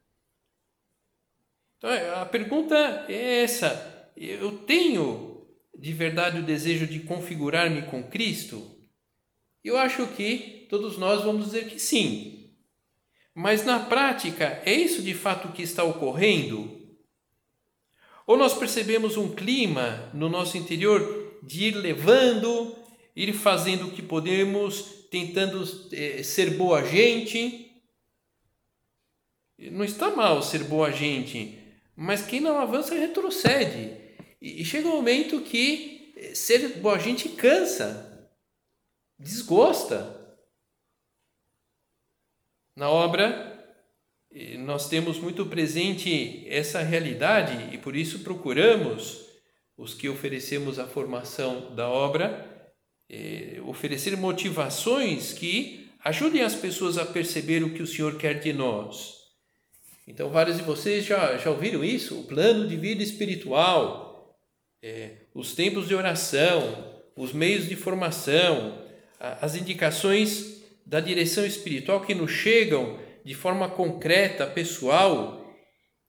Então, 1.78 1.90
a 2.20 2.26
pergunta 2.26 3.06
é 3.08 3.44
essa: 3.44 4.10
eu 4.16 4.58
tenho 4.58 5.46
de 5.78 5.92
verdade 5.92 6.40
o 6.40 6.44
desejo 6.44 6.86
de 6.86 7.00
configurar-me 7.00 7.82
com 7.82 8.02
Cristo? 8.02 8.76
Eu 9.64 9.78
acho 9.78 10.06
que 10.08 10.66
todos 10.68 10.98
nós 10.98 11.22
vamos 11.22 11.46
dizer 11.46 11.68
que 11.68 11.78
sim. 11.78 12.52
Mas 13.34 13.64
na 13.64 13.78
prática, 13.80 14.60
é 14.66 14.74
isso 14.74 15.00
de 15.00 15.14
fato 15.14 15.52
que 15.52 15.62
está 15.62 15.84
ocorrendo? 15.84 16.82
Ou 18.26 18.36
nós 18.36 18.54
percebemos 18.54 19.16
um 19.16 19.34
clima 19.34 20.10
no 20.12 20.28
nosso 20.28 20.58
interior 20.58 21.38
de 21.42 21.64
ir 21.64 21.74
levando, 21.74 22.76
ir 23.16 23.32
fazendo 23.32 23.88
o 23.88 23.90
que 23.90 24.02
podemos, 24.02 25.01
tentando 25.12 25.62
é, 25.92 26.22
ser 26.22 26.56
boa 26.56 26.82
gente? 26.82 27.70
Não 29.58 29.84
está 29.84 30.10
mal 30.10 30.42
ser 30.42 30.64
boa 30.64 30.90
gente, 30.90 31.58
mas 31.94 32.24
quem 32.24 32.40
não 32.40 32.58
avança 32.58 32.94
retrocede. 32.94 33.94
E 34.40 34.64
chega 34.64 34.88
um 34.88 34.96
momento 34.96 35.42
que 35.42 36.14
eh, 36.16 36.34
ser 36.34 36.80
boa 36.80 36.98
gente 36.98 37.28
cansa, 37.28 38.26
desgosta. 39.18 40.18
Na 42.74 42.88
obra, 42.88 43.76
eh, 44.32 44.56
nós 44.56 44.88
temos 44.88 45.18
muito 45.18 45.44
presente 45.44 46.42
essa 46.48 46.80
realidade 46.80 47.72
e 47.74 47.78
por 47.78 47.94
isso 47.94 48.20
procuramos, 48.20 49.26
os 49.76 49.92
que 49.92 50.08
oferecemos 50.08 50.78
a 50.78 50.86
formação 50.86 51.74
da 51.74 51.88
obra, 51.88 52.51
eh, 53.12 53.60
oferecer 53.66 54.16
motivações 54.16 55.32
que 55.34 55.90
ajudem 56.02 56.42
as 56.42 56.54
pessoas 56.54 56.96
a 56.96 57.04
perceber 57.04 57.62
o 57.62 57.74
que 57.74 57.82
o 57.82 57.86
Senhor 57.86 58.16
quer 58.16 58.40
de 58.40 58.52
nós. 58.52 59.18
Então, 60.08 60.30
vários 60.30 60.56
de 60.56 60.62
vocês 60.62 61.04
já, 61.04 61.36
já 61.36 61.50
ouviram 61.50 61.84
isso? 61.84 62.18
O 62.18 62.24
plano 62.24 62.66
de 62.66 62.76
vida 62.76 63.02
espiritual, 63.02 64.34
é, 64.82 65.10
os 65.34 65.54
tempos 65.54 65.86
de 65.86 65.94
oração, 65.94 67.02
os 67.14 67.32
meios 67.32 67.68
de 67.68 67.76
formação, 67.76 68.78
as 69.20 69.54
indicações 69.54 70.62
da 70.84 70.98
direção 70.98 71.46
espiritual 71.46 72.00
que 72.00 72.14
nos 72.14 72.30
chegam 72.30 72.98
de 73.24 73.34
forma 73.34 73.68
concreta, 73.68 74.46
pessoal, 74.46 75.54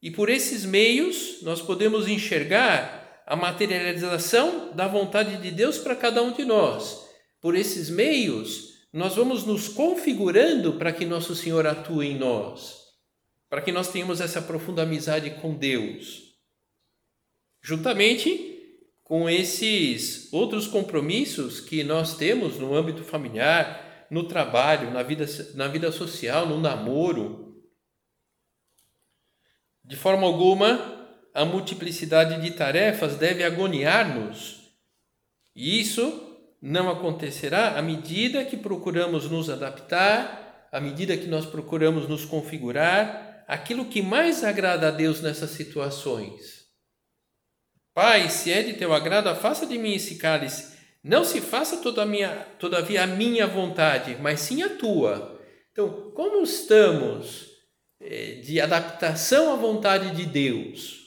e 0.02 0.10
por 0.10 0.30
esses 0.30 0.66
meios 0.66 1.42
nós 1.44 1.62
podemos 1.62 2.08
enxergar 2.08 3.03
a 3.26 3.36
materialização 3.36 4.74
da 4.74 4.88
vontade 4.88 5.38
de 5.38 5.52
Deus 5.52 5.78
para 5.78 5.96
cada 5.96 6.22
um 6.22 6.32
de 6.32 6.46
nós. 6.46 7.08
Por 7.42 7.56
esses 7.56 7.90
meios, 7.90 8.88
nós 8.92 9.16
vamos 9.16 9.46
nos 9.46 9.68
configurando 9.68 10.74
para 10.74 10.94
que 10.94 11.06
nosso 11.06 11.36
Senhor 11.36 11.66
atue 11.66 12.08
em 12.08 12.18
nós 12.18 12.84
para 13.54 13.62
que 13.62 13.72
nós 13.72 13.90
tenhamos 13.90 14.20
essa 14.20 14.42
profunda 14.42 14.82
amizade 14.82 15.30
com 15.30 15.54
Deus. 15.54 16.34
Juntamente 17.62 18.82
com 19.04 19.30
esses 19.30 20.34
outros 20.34 20.66
compromissos 20.66 21.60
que 21.60 21.84
nós 21.84 22.18
temos 22.18 22.58
no 22.58 22.74
âmbito 22.74 23.04
familiar, 23.04 24.08
no 24.10 24.28
trabalho, 24.28 24.90
na 24.90 25.04
vida, 25.04 25.28
na 25.54 25.68
vida 25.68 25.92
social, 25.92 26.50
no 26.50 26.60
namoro. 26.60 27.64
De 29.86 29.96
forma 29.96 30.26
alguma, 30.26 30.93
a 31.34 31.44
multiplicidade 31.44 32.40
de 32.42 32.52
tarefas 32.52 33.16
deve 33.16 33.44
agoniar-nos. 33.44 34.62
E 35.56 35.80
isso 35.82 36.38
não 36.62 36.90
acontecerá 36.90 37.78
à 37.78 37.82
medida 37.82 38.46
que 38.46 38.56
procuramos 38.56 39.30
nos 39.30 39.50
adaptar, 39.50 40.68
à 40.72 40.80
medida 40.80 41.18
que 41.18 41.28
nós 41.28 41.46
procuramos 41.46 42.08
nos 42.08 42.24
configurar 42.24 43.44
aquilo 43.48 43.86
que 43.86 44.02
mais 44.02 44.44
agrada 44.44 44.88
a 44.88 44.92
Deus 44.92 45.22
nessas 45.22 45.52
situações. 45.52 46.64
Pai, 47.94 48.30
se 48.30 48.52
é 48.52 48.64
de 48.64 48.74
teu 48.74 48.94
agrado, 48.94 49.28
afasta 49.28 49.66
de 49.66 49.78
mim 49.78 49.94
esse 49.94 50.16
cálice. 50.16 50.74
Não 51.04 51.24
se 51.24 51.42
faça 51.42 51.78
toda 51.78 52.04
a 52.04 52.06
minha, 52.06 52.30
todavia 52.58 53.04
a 53.04 53.08
minha 53.08 53.46
vontade, 53.46 54.18
mas 54.22 54.40
sim 54.40 54.64
a 54.64 54.70
tua. 54.70 55.40
Então, 55.72 56.12
como 56.12 56.42
estamos 56.42 57.50
eh, 58.00 58.42
de 58.44 58.62
adaptação 58.62 59.52
à 59.52 59.56
vontade 59.56 60.16
de 60.16 60.26
Deus? 60.26 61.03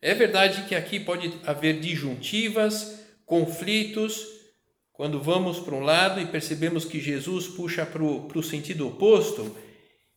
É 0.00 0.14
verdade 0.14 0.62
que 0.68 0.74
aqui 0.74 1.00
pode 1.00 1.32
haver 1.44 1.80
disjuntivas, 1.80 3.00
conflitos, 3.26 4.24
quando 4.92 5.20
vamos 5.20 5.58
para 5.58 5.74
um 5.74 5.80
lado 5.80 6.20
e 6.20 6.26
percebemos 6.26 6.84
que 6.84 7.00
Jesus 7.00 7.48
puxa 7.48 7.84
para 7.84 8.02
o 8.02 8.42
sentido 8.42 8.86
oposto, 8.86 9.56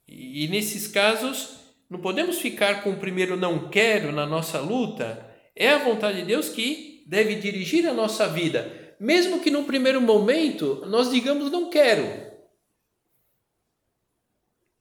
e, 0.08 0.46
e 0.46 0.48
nesses 0.48 0.88
casos 0.88 1.60
não 1.90 2.00
podemos 2.00 2.40
ficar 2.40 2.84
com 2.84 2.92
o 2.92 3.00
primeiro 3.00 3.36
não 3.36 3.70
quero 3.70 4.12
na 4.12 4.26
nossa 4.26 4.60
luta, 4.60 5.28
é 5.56 5.70
a 5.70 5.80
vontade 5.80 6.20
de 6.20 6.28
Deus 6.28 6.50
que 6.50 7.04
deve 7.08 7.36
dirigir 7.36 7.88
a 7.88 7.94
nossa 7.94 8.28
vida, 8.28 8.96
mesmo 9.00 9.42
que 9.42 9.52
no 9.52 9.64
primeiro 9.64 10.00
momento 10.00 10.84
nós 10.88 11.12
digamos 11.12 11.52
não 11.52 11.70
quero. 11.70 12.32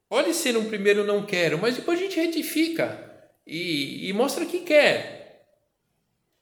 Pode 0.08 0.34
ser 0.34 0.56
um 0.56 0.68
primeiro 0.68 1.04
não 1.04 1.24
quero, 1.24 1.58
mas 1.58 1.76
depois 1.76 1.98
a 1.98 2.02
gente 2.02 2.20
retifica 2.20 3.09
e, 3.46 4.08
e 4.08 4.12
mostra 4.12 4.46
que 4.46 4.60
quer. 4.60 5.46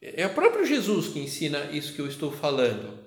É 0.01 0.27
o 0.27 0.35
próprio 0.35 0.65
Jesus 0.65 1.09
que 1.09 1.19
ensina 1.19 1.71
isso 1.73 1.95
que 1.95 2.01
eu 2.01 2.07
estou 2.07 2.31
falando. 2.31 2.99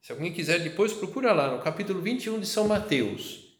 Se 0.00 0.12
alguém 0.12 0.32
quiser 0.32 0.60
depois, 0.60 0.92
procura 0.92 1.32
lá 1.32 1.54
no 1.54 1.62
capítulo 1.62 2.00
21 2.00 2.40
de 2.40 2.46
São 2.46 2.68
Mateus. 2.68 3.58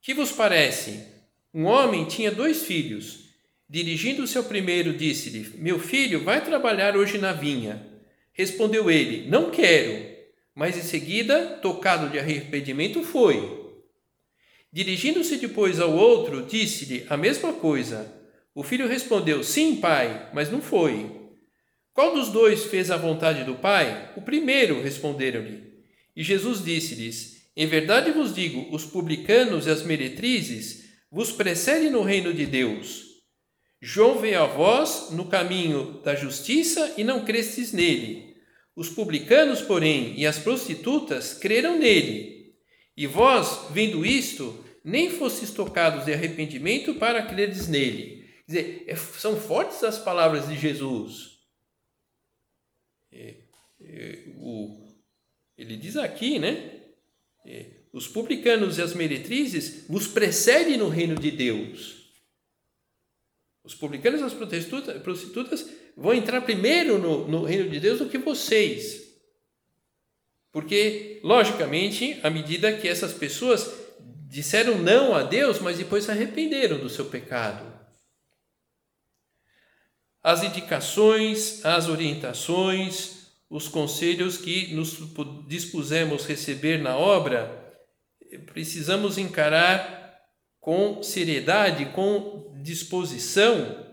Que 0.00 0.12
vos 0.12 0.30
parece? 0.30 1.06
Um 1.52 1.64
homem 1.64 2.04
tinha 2.04 2.30
dois 2.30 2.64
filhos. 2.64 3.24
Dirigindo 3.68 4.22
o 4.22 4.26
seu 4.26 4.44
primeiro, 4.44 4.92
disse-lhe: 4.92 5.56
Meu 5.56 5.78
filho, 5.78 6.22
vai 6.22 6.44
trabalhar 6.44 6.96
hoje 6.96 7.16
na 7.16 7.32
vinha. 7.32 7.84
Respondeu 8.32 8.90
ele: 8.90 9.28
Não 9.28 9.50
quero. 9.50 10.12
Mas 10.54 10.76
em 10.76 10.82
seguida, 10.82 11.58
tocado 11.62 12.10
de 12.10 12.18
arrependimento, 12.18 13.02
foi. 13.02 13.64
Dirigindo-se 14.70 15.38
depois 15.38 15.80
ao 15.80 15.92
outro, 15.92 16.44
disse-lhe 16.44 17.06
a 17.08 17.16
mesma 17.16 17.52
coisa. 17.52 18.12
O 18.54 18.62
filho 18.62 18.86
respondeu: 18.86 19.42
Sim, 19.42 19.76
pai, 19.76 20.30
mas 20.32 20.50
não 20.50 20.62
foi. 20.62 21.10
Qual 21.92 22.14
dos 22.14 22.28
dois 22.28 22.64
fez 22.64 22.90
a 22.90 22.96
vontade 22.96 23.44
do 23.44 23.54
Pai? 23.54 24.12
O 24.16 24.22
primeiro, 24.22 24.82
responderam-lhe. 24.82 25.62
E 26.16 26.22
Jesus 26.22 26.64
disse-lhes: 26.64 27.48
Em 27.56 27.66
verdade 27.66 28.10
vos 28.10 28.34
digo, 28.34 28.66
os 28.74 28.84
publicanos 28.84 29.66
e 29.66 29.70
as 29.70 29.82
meretrizes 29.82 30.84
vos 31.10 31.30
precedem 31.30 31.90
no 31.90 32.02
reino 32.02 32.34
de 32.34 32.46
Deus. 32.46 33.04
João 33.80 34.18
veio 34.18 34.42
a 34.42 34.46
vós 34.46 35.10
no 35.10 35.26
caminho 35.26 36.00
da 36.02 36.14
justiça 36.14 36.94
e 36.96 37.04
não 37.04 37.24
crestes 37.24 37.72
nele. 37.72 38.34
Os 38.74 38.88
publicanos, 38.88 39.60
porém, 39.60 40.14
e 40.16 40.26
as 40.26 40.38
prostitutas 40.38 41.34
creram 41.34 41.78
nele. 41.78 42.54
E 42.96 43.06
vós, 43.06 43.66
vendo 43.70 44.04
isto, 44.04 44.64
nem 44.82 45.10
fostes 45.10 45.50
tocados 45.50 46.06
de 46.06 46.12
arrependimento 46.12 46.94
para 46.94 47.22
creres 47.22 47.68
nele. 47.68 48.23
Quer 48.46 48.52
dizer, 48.52 48.84
é, 48.86 48.96
são 48.96 49.36
fortes 49.40 49.82
as 49.82 49.98
palavras 49.98 50.48
de 50.48 50.56
Jesus. 50.56 51.38
É, 53.10 53.36
é, 53.80 54.24
o, 54.36 54.94
ele 55.56 55.76
diz 55.76 55.96
aqui, 55.96 56.38
né? 56.38 56.82
É, 57.46 57.84
os 57.92 58.08
publicanos 58.08 58.78
e 58.78 58.82
as 58.82 58.92
meretrizes 58.92 59.86
vos 59.88 60.06
precedem 60.06 60.76
no 60.76 60.88
reino 60.88 61.14
de 61.14 61.30
Deus. 61.30 62.02
Os 63.62 63.74
publicanos 63.74 64.20
e 64.20 64.24
as 64.24 64.34
prostitutas, 64.34 65.02
prostitutas 65.02 65.70
vão 65.96 66.12
entrar 66.12 66.40
primeiro 66.42 66.98
no, 66.98 67.26
no 67.26 67.44
reino 67.44 67.70
de 67.70 67.80
Deus 67.80 67.98
do 67.98 68.08
que 68.08 68.18
vocês. 68.18 69.02
Porque, 70.52 71.20
logicamente, 71.22 72.20
à 72.22 72.28
medida 72.28 72.76
que 72.76 72.88
essas 72.88 73.14
pessoas 73.14 73.72
disseram 74.28 74.78
não 74.78 75.14
a 75.14 75.22
Deus, 75.22 75.60
mas 75.60 75.78
depois 75.78 76.04
se 76.04 76.10
arrependeram 76.10 76.78
do 76.78 76.90
seu 76.90 77.06
pecado 77.06 77.83
as 80.24 80.42
indicações, 80.42 81.62
as 81.66 81.86
orientações, 81.86 83.26
os 83.50 83.68
conselhos 83.68 84.38
que 84.38 84.74
nos 84.74 84.98
dispusemos 85.46 86.24
receber 86.24 86.78
na 86.78 86.96
obra, 86.96 87.76
precisamos 88.46 89.18
encarar 89.18 90.18
com 90.58 91.02
seriedade, 91.02 91.84
com 91.92 92.58
disposição, 92.62 93.86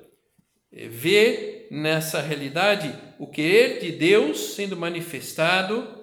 eh, 0.71 0.87
ver 0.87 1.67
nessa 1.69 2.21
realidade 2.21 2.97
o 3.19 3.27
querer 3.27 3.81
de 3.81 3.91
Deus 3.91 4.55
sendo 4.55 4.77
manifestado, 4.77 5.99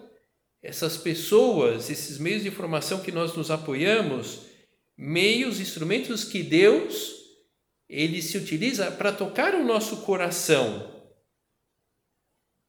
essas 0.63 0.99
pessoas, 0.99 1.89
esses 1.89 2.19
meios 2.19 2.43
de 2.43 2.49
informação 2.49 3.01
que 3.01 3.11
nós 3.11 3.35
nos 3.35 3.51
apoiamos, 3.51 4.43
meios, 4.95 5.59
instrumentos 5.59 6.25
que 6.25 6.43
Deus 6.43 7.18
ele 7.89 8.21
se 8.21 8.37
utiliza 8.37 8.91
para 8.91 9.13
tocar 9.13 9.55
o 9.55 9.65
nosso 9.65 9.99
coração. 10.03 10.95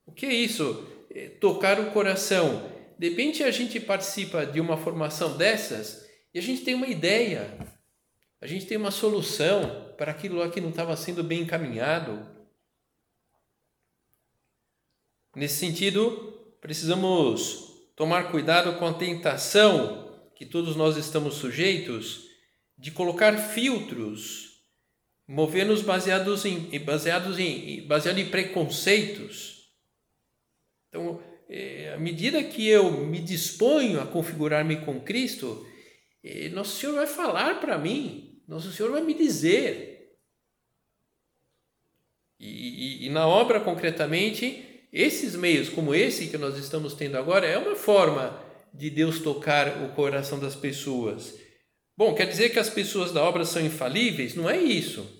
O 0.05 0.11
que 0.11 0.25
é 0.25 0.33
isso? 0.33 0.87
É 1.11 1.27
tocar 1.27 1.79
o 1.79 1.91
coração. 1.91 2.71
De 2.97 3.09
repente 3.09 3.43
a 3.43 3.51
gente 3.51 3.79
participa 3.79 4.45
de 4.45 4.61
uma 4.61 4.77
formação 4.77 5.35
dessas 5.35 6.07
e 6.33 6.39
a 6.39 6.41
gente 6.41 6.63
tem 6.63 6.73
uma 6.73 6.87
ideia, 6.87 7.57
a 8.39 8.47
gente 8.47 8.65
tem 8.65 8.77
uma 8.77 8.91
solução 8.91 9.93
para 9.97 10.11
aquilo 10.11 10.37
lá 10.37 10.49
que 10.49 10.61
não 10.61 10.69
estava 10.69 10.95
sendo 10.95 11.23
bem 11.23 11.41
encaminhado. 11.41 12.25
Nesse 15.35 15.57
sentido, 15.57 16.55
precisamos 16.61 17.69
tomar 17.95 18.31
cuidado 18.31 18.79
com 18.79 18.87
a 18.87 18.93
tentação 18.93 20.29
que 20.35 20.45
todos 20.45 20.75
nós 20.75 20.95
estamos 20.95 21.35
sujeitos 21.35 22.29
de 22.77 22.91
colocar 22.91 23.37
filtros 23.37 24.48
mover-nos 25.29 25.83
baseados 25.83 26.43
em, 26.43 26.79
baseados 26.79 27.37
em, 27.37 27.85
baseado 27.85 28.17
em 28.17 28.25
preconceitos. 28.25 29.69
Então, 30.87 31.21
é, 31.47 31.93
à 31.93 31.99
medida 31.99 32.43
que 32.43 32.67
eu 32.67 33.05
me 33.05 33.19
disponho 33.19 34.01
a 34.01 34.07
configurar-me 34.07 34.77
com 34.77 34.99
Cristo, 34.99 35.63
é, 36.23 36.49
Nosso 36.49 36.79
Senhor 36.79 36.95
vai 36.95 37.05
falar 37.05 37.59
para 37.59 37.77
mim, 37.77 38.41
Nosso 38.47 38.71
Senhor 38.71 38.91
vai 38.91 39.03
me 39.03 39.13
dizer. 39.13 40.15
E, 42.39 43.03
e, 43.03 43.05
e 43.05 43.09
na 43.09 43.27
obra, 43.27 43.59
concretamente, 43.59 44.87
esses 44.91 45.35
meios, 45.35 45.69
como 45.69 45.93
esse 45.93 46.25
que 46.25 46.39
nós 46.39 46.57
estamos 46.57 46.95
tendo 46.95 47.17
agora, 47.17 47.45
é 47.45 47.55
uma 47.55 47.75
forma 47.75 48.43
de 48.73 48.89
Deus 48.89 49.19
tocar 49.19 49.83
o 49.83 49.89
coração 49.89 50.39
das 50.39 50.55
pessoas. 50.55 51.35
Bom, 51.95 52.15
quer 52.15 52.25
dizer 52.25 52.49
que 52.49 52.57
as 52.57 52.69
pessoas 52.69 53.11
da 53.11 53.23
obra 53.23 53.45
são 53.45 53.63
infalíveis? 53.63 54.33
Não 54.33 54.49
é 54.49 54.57
isso. 54.57 55.18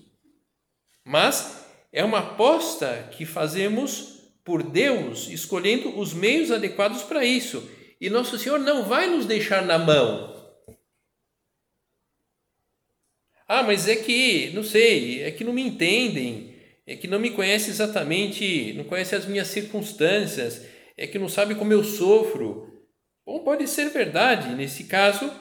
Mas 1.04 1.66
é 1.92 2.04
uma 2.04 2.18
aposta 2.18 3.08
que 3.12 3.24
fazemos 3.24 4.20
por 4.44 4.62
Deus, 4.62 5.28
escolhendo 5.28 5.98
os 5.98 6.12
meios 6.12 6.50
adequados 6.50 7.02
para 7.02 7.24
isso. 7.24 7.68
E 8.00 8.08
Nosso 8.08 8.38
Senhor 8.38 8.58
não 8.58 8.84
vai 8.84 9.08
nos 9.08 9.26
deixar 9.26 9.64
na 9.64 9.78
mão. 9.78 10.30
Ah, 13.46 13.62
mas 13.62 13.88
é 13.88 13.96
que, 13.96 14.50
não 14.54 14.62
sei, 14.62 15.22
é 15.22 15.30
que 15.30 15.42
não 15.42 15.52
me 15.52 15.62
entendem, 15.62 16.54
é 16.86 16.94
que 16.94 17.08
não 17.08 17.18
me 17.18 17.30
conhece 17.30 17.70
exatamente, 17.70 18.72
não 18.74 18.84
conhece 18.84 19.14
as 19.14 19.26
minhas 19.26 19.48
circunstâncias, 19.48 20.64
é 20.96 21.06
que 21.06 21.18
não 21.18 21.28
sabe 21.28 21.54
como 21.54 21.72
eu 21.72 21.82
sofro. 21.82 22.84
Bom, 23.26 23.40
pode 23.40 23.66
ser 23.68 23.90
verdade. 23.90 24.54
Nesse 24.54 24.84
caso, 24.84 25.32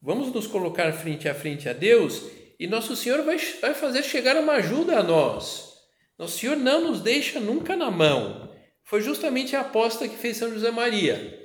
vamos 0.00 0.32
nos 0.32 0.46
colocar 0.46 0.92
frente 0.92 1.28
a 1.28 1.34
frente 1.34 1.68
a 1.68 1.72
Deus 1.72 2.39
e 2.60 2.66
Nosso 2.66 2.94
Senhor 2.94 3.24
vai, 3.24 3.38
vai 3.38 3.72
fazer 3.72 4.02
chegar 4.02 4.36
uma 4.36 4.52
ajuda 4.52 4.98
a 4.98 5.02
nós. 5.02 5.72
Nosso 6.18 6.38
Senhor 6.38 6.58
não 6.58 6.90
nos 6.90 7.00
deixa 7.00 7.40
nunca 7.40 7.74
na 7.74 7.90
mão. 7.90 8.54
Foi 8.84 9.00
justamente 9.00 9.56
a 9.56 9.62
aposta 9.62 10.06
que 10.06 10.18
fez 10.18 10.36
São 10.36 10.52
José 10.52 10.70
Maria. 10.70 11.40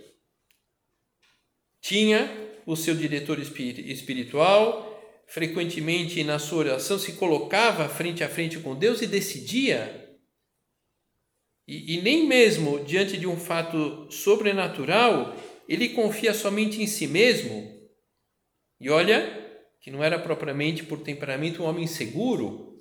Tinha 1.79 2.29
o 2.65 2.75
seu 2.75 2.93
diretor 2.93 3.39
espiritual, 3.39 5.01
frequentemente 5.25 6.21
na 6.21 6.37
sua 6.37 6.57
oração 6.57 6.99
se 6.99 7.13
colocava 7.13 7.87
frente 7.87 8.21
a 8.21 8.27
frente 8.27 8.59
com 8.59 8.75
Deus 8.75 9.01
e 9.01 9.07
decidia. 9.07 10.17
E, 11.65 11.95
e, 11.95 12.01
nem 12.01 12.27
mesmo 12.27 12.83
diante 12.83 13.15
de 13.15 13.25
um 13.25 13.37
fato 13.37 14.11
sobrenatural, 14.11 15.33
ele 15.69 15.89
confia 15.89 16.33
somente 16.33 16.81
em 16.81 16.87
si 16.87 17.07
mesmo. 17.07 17.73
E 18.81 18.89
olha, 18.89 19.44
que 19.85 19.91
não 19.91 20.03
era 20.03 20.17
propriamente 20.17 20.83
por 20.83 21.01
temperamento 21.01 21.61
um 21.61 21.67
homem 21.67 21.85
seguro. 21.85 22.75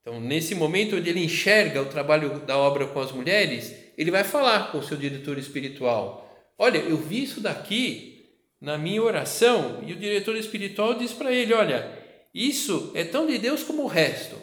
Então, 0.00 0.20
nesse 0.20 0.52
momento 0.52 0.96
onde 0.96 1.08
ele 1.08 1.22
enxerga 1.22 1.80
o 1.80 1.88
trabalho 1.88 2.40
da 2.40 2.58
obra 2.58 2.88
com 2.88 2.98
as 2.98 3.12
mulheres, 3.12 3.72
ele 3.96 4.10
vai 4.10 4.24
falar 4.24 4.72
com 4.72 4.78
o 4.78 4.82
seu 4.82 4.96
diretor 4.96 5.38
espiritual: 5.38 6.28
Olha, 6.58 6.78
eu 6.78 6.96
vi 6.96 7.22
isso 7.22 7.40
daqui 7.40 8.34
na 8.60 8.76
minha 8.76 9.00
oração, 9.00 9.80
e 9.86 9.92
o 9.92 9.96
diretor 9.96 10.34
espiritual 10.34 10.94
diz 10.94 11.12
para 11.12 11.32
ele: 11.32 11.54
Olha, 11.54 12.04
isso 12.34 12.90
é 12.92 13.04
tão 13.04 13.24
de 13.24 13.38
Deus 13.38 13.62
como 13.62 13.84
o 13.84 13.86
resto. 13.86 14.36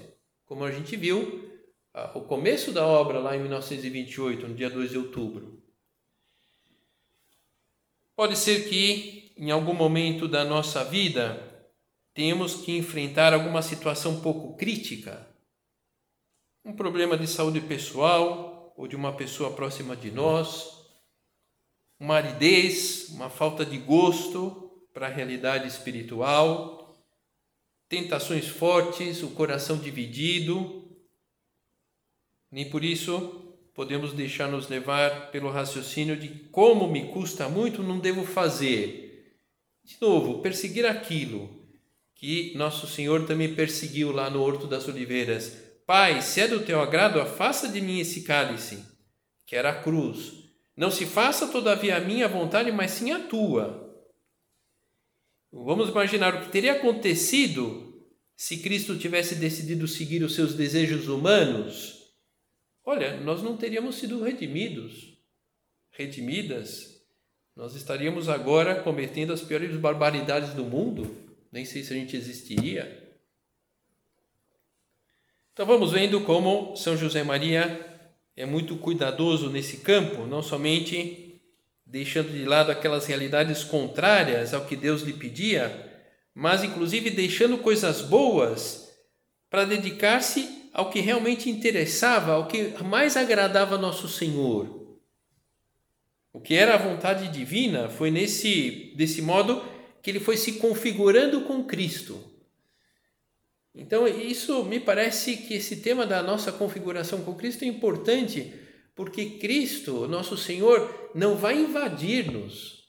Como 0.46 0.63
a 0.63 0.72
gente 0.72 0.96
viu, 0.96 1.52
o 2.16 2.22
começo 2.22 2.72
da 2.72 2.88
obra 2.88 3.20
lá 3.20 3.36
em 3.36 3.42
1928, 3.42 4.48
no 4.48 4.56
dia 4.56 4.70
2 4.70 4.92
de 4.92 4.98
outubro. 4.98 5.62
Pode 8.16 8.38
ser 8.38 8.70
que 8.70 9.27
em 9.38 9.52
algum 9.52 9.73
momento 9.73 10.28
da 10.28 10.43
nossa 10.43 10.84
vida, 10.84 11.71
temos 12.13 12.56
que 12.56 12.76
enfrentar 12.76 13.34
alguma 13.34 13.62
situação 13.62 14.21
pouco 14.21 14.58
crítica, 14.58 15.28
um 16.65 16.73
problema 16.73 17.15
de 17.15 17.28
saúde 17.28 17.62
pessoal 17.62 18.73
ou 18.76 18.88
de 18.88 18.95
uma 18.95 19.13
pessoa 19.13 19.52
próxima 19.54 19.95
de 19.95 20.12
nós, 20.12 20.65
uma 22.00 22.15
aridez, 22.15 23.10
uma 23.10 23.30
falta 23.30 23.65
de 23.65 23.78
gosto 23.78 24.86
para 24.93 25.08
a 25.08 25.10
realidade 25.10 25.67
espiritual, 25.67 26.95
tentações 27.88 28.47
fortes, 28.47 29.23
o 29.23 29.30
coração 29.32 29.78
dividido. 29.78 30.91
Nem 32.52 32.69
por 32.69 32.84
isso 32.84 33.56
podemos 33.73 34.12
deixar 34.12 34.47
nos 34.47 34.67
levar 34.67 35.32
pelo 35.32 35.52
raciocínio 35.52 36.17
de 36.17 36.30
como 36.50 36.88
me 36.88 37.12
custa 37.12 37.47
muito, 37.47 37.84
não 37.84 38.00
devo 38.00 38.26
fazer. 38.26 39.07
De 39.88 39.95
novo, 40.02 40.41
perseguir 40.41 40.86
aquilo 40.86 41.50
que 42.13 42.54
nosso 42.58 42.86
Senhor 42.86 43.26
também 43.26 43.56
perseguiu 43.56 44.12
lá 44.12 44.30
no 44.30 44.41
Horto 44.41 44.67
das 44.67 44.86
Oliveiras. 44.86 45.63
Pai, 45.86 46.21
se 46.21 46.41
é 46.41 46.47
do 46.47 46.60
teu 46.60 46.82
agrado, 46.82 47.21
afasta 47.21 47.69
de 47.69 47.80
mim 47.80 48.02
esse 48.02 48.23
cálice, 48.23 48.84
que 49.45 49.56
era 49.56 49.69
a 49.69 49.82
cruz. 49.82 50.43
Não 50.76 50.91
se 50.91 51.06
faça 51.06 51.47
todavia 51.47 51.95
a 51.95 52.02
minha 52.02 52.28
vontade, 52.28 52.69
mas 52.69 52.91
sim 52.91 53.13
a 53.13 53.19
tua. 53.30 54.06
Vamos 55.54 55.88
imaginar 55.88 56.36
o 56.36 56.41
que 56.41 56.52
teria 56.52 56.73
acontecido 56.73 58.06
se 58.36 58.58
Cristo 58.58 58.97
tivesse 58.97 59.36
decidido 59.36 59.88
seguir 59.88 60.21
os 60.21 60.36
seus 60.36 60.54
desejos 60.54 61.08
humanos. 61.08 62.12
Olha, 62.84 63.21
nós 63.21 63.41
não 63.41 63.56
teríamos 63.56 63.95
sido 63.95 64.21
redimidos, 64.21 65.17
redimidas. 65.91 66.96
Nós 67.58 67.76
estaríamos 67.76 68.30
agora 68.30 68.76
cometendo 68.76 69.34
as 69.34 69.41
piores 69.41 69.76
barbaridades 69.76 70.54
do 70.54 70.63
mundo 70.63 71.28
nem 71.52 71.65
sei 71.65 71.84
se 71.84 71.91
a 71.91 71.96
gente 71.96 72.15
existiria. 72.15 73.04
Então 75.54 75.65
vamos 75.65 75.91
vendo 75.91 76.22
como 76.22 76.76
São 76.76 76.96
José 76.96 77.24
Maria 77.24 77.84
é 78.36 78.46
muito 78.46 78.76
cuidadoso 78.78 79.50
nesse 79.50 79.78
campo, 79.78 80.28
não 80.28 80.43
somente 80.43 81.41
deixando 81.84 82.32
de 82.32 82.46
lado 82.46 82.72
aquelas 82.72 83.08
realidades 83.08 83.63
contrárias 83.63 84.54
ao 84.54 84.65
que 84.65 84.76
Deus 84.76 85.02
lhe 85.02 85.13
pedia, 85.13 86.06
mas 86.36 86.63
inclusive 86.63 87.10
deixando 87.10 87.58
coisas 87.58 88.04
boas 88.04 88.88
para 89.50 89.65
dedicar-se 89.65 90.70
ao 90.72 90.91
que 90.91 91.00
realmente 91.00 91.50
interessava, 91.50 92.34
ao 92.34 92.48
que 92.48 92.72
mais 92.84 93.17
agradava 93.17 93.80
nosso 93.80 94.08
Senhor. 94.08 94.77
O 96.38 96.39
que 96.39 96.54
era 96.54 96.76
a 96.76 96.78
vontade 96.78 97.30
divina 97.30 97.89
foi 97.89 98.12
nesse 98.12 98.93
desse 98.95 99.23
modo 99.23 99.60
que 100.04 100.12
ele 100.12 100.19
foi 100.19 100.38
se 100.38 100.60
configurando 100.60 101.41
com 101.41 101.63
Cristo. 101.63 102.23
Então, 103.73 104.08
isso 104.08 104.63
me 104.63 104.80
parece 104.80 105.36
que 105.36 105.56
esse 105.56 105.78
tema 105.78 106.06
da 106.06 106.21
nossa 106.21 106.52
configuração 106.52 107.23
com 107.23 107.34
Cristo 107.34 107.63
é 107.63 107.67
importante, 107.67 108.54
porque 108.93 109.39
Cristo, 109.39 110.08
nosso 110.08 110.38
Senhor, 110.38 111.12
não 111.15 111.36
vai 111.36 111.58
invadir-nos. 111.58 112.86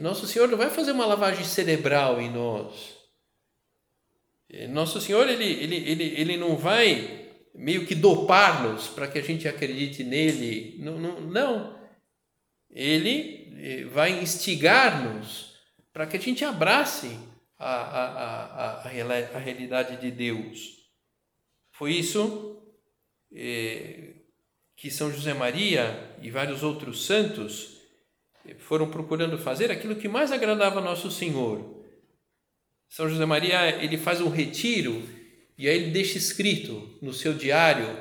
Nosso 0.00 0.26
Senhor 0.26 0.48
não 0.48 0.56
vai 0.56 0.70
fazer 0.70 0.92
uma 0.92 1.04
lavagem 1.04 1.44
cerebral 1.44 2.18
em 2.18 2.30
nós. 2.30 2.96
Nosso 4.70 5.02
Senhor, 5.02 5.28
ele, 5.28 5.44
ele, 5.44 5.76
ele, 5.76 6.04
ele 6.16 6.36
não 6.38 6.56
vai 6.56 7.31
meio 7.54 7.86
que 7.86 7.94
dopar-nos 7.94 8.88
para 8.88 9.08
que 9.08 9.18
a 9.18 9.22
gente 9.22 9.46
acredite 9.46 10.02
nele. 10.02 10.76
Não, 10.78 10.98
não, 10.98 11.20
não. 11.20 11.78
Ele 12.70 13.52
eh, 13.58 13.84
vai 13.84 14.18
instigar-nos 14.22 15.52
para 15.92 16.06
que 16.06 16.16
a 16.16 16.20
gente 16.20 16.44
abrace 16.44 17.18
a, 17.58 17.74
a, 17.74 18.04
a, 18.04 19.36
a, 19.36 19.38
realidade 19.38 20.00
de 20.00 20.10
Deus. 20.10 20.78
Foi 21.72 21.92
isso 21.92 22.62
eh, 23.32 24.14
que 24.74 24.90
São 24.90 25.12
José 25.12 25.34
Maria 25.34 26.16
e 26.22 26.30
vários 26.30 26.62
outros 26.62 27.04
santos 27.04 27.76
eh, 28.46 28.54
foram 28.54 28.90
procurando 28.90 29.36
fazer 29.36 29.70
aquilo 29.70 29.96
que 29.96 30.08
mais 30.08 30.32
agradava 30.32 30.80
Nosso 30.80 31.10
Senhor. 31.10 31.84
São 32.88 33.08
José 33.08 33.26
Maria 33.26 33.82
ele 33.82 33.98
faz 33.98 34.20
um 34.22 34.30
retiro 34.30 35.02
e 35.56 35.68
aí 35.68 35.76
ele 35.76 35.90
deixa 35.90 36.18
escrito 36.18 36.98
no 37.00 37.12
seu 37.12 37.34
diário 37.34 37.98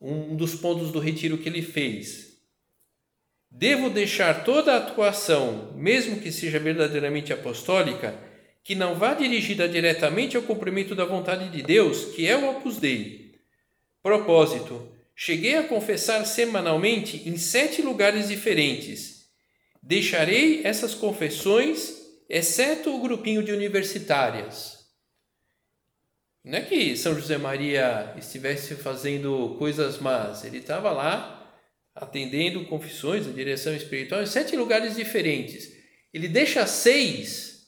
um 0.00 0.36
dos 0.36 0.54
pontos 0.54 0.90
do 0.90 0.98
retiro 0.98 1.38
que 1.38 1.48
ele 1.48 1.62
fez. 1.62 2.36
Devo 3.50 3.88
deixar 3.88 4.44
toda 4.44 4.74
a 4.74 4.76
atuação, 4.78 5.72
mesmo 5.74 6.20
que 6.20 6.30
seja 6.30 6.58
verdadeiramente 6.58 7.32
apostólica, 7.32 8.18
que 8.62 8.74
não 8.74 8.94
vá 8.94 9.14
dirigida 9.14 9.68
diretamente 9.68 10.36
ao 10.36 10.42
cumprimento 10.42 10.94
da 10.94 11.04
vontade 11.04 11.48
de 11.48 11.62
Deus, 11.62 12.06
que 12.14 12.26
é 12.26 12.36
o 12.36 12.50
Opus 12.50 12.78
Dei. 12.78 13.36
Propósito: 14.02 14.92
cheguei 15.14 15.56
a 15.56 15.62
confessar 15.62 16.24
semanalmente 16.26 17.28
em 17.28 17.36
sete 17.36 17.80
lugares 17.80 18.28
diferentes. 18.28 19.26
Deixarei 19.82 20.62
essas 20.64 20.94
confissões, 20.94 21.94
exceto 22.28 22.94
o 22.94 23.00
grupinho 23.00 23.42
de 23.42 23.52
universitárias. 23.52 24.75
Não 26.46 26.58
é 26.58 26.60
que 26.60 26.96
São 26.96 27.12
José 27.12 27.36
Maria 27.36 28.14
estivesse 28.16 28.76
fazendo 28.76 29.56
coisas 29.58 29.98
más, 29.98 30.44
ele 30.44 30.58
estava 30.58 30.92
lá 30.92 31.32
atendendo 31.92 32.64
confissões 32.66 33.26
da 33.26 33.32
direção 33.32 33.74
espiritual 33.74 34.22
em 34.22 34.26
sete 34.26 34.54
lugares 34.54 34.94
diferentes. 34.94 35.72
Ele 36.14 36.28
deixa 36.28 36.64
seis. 36.64 37.66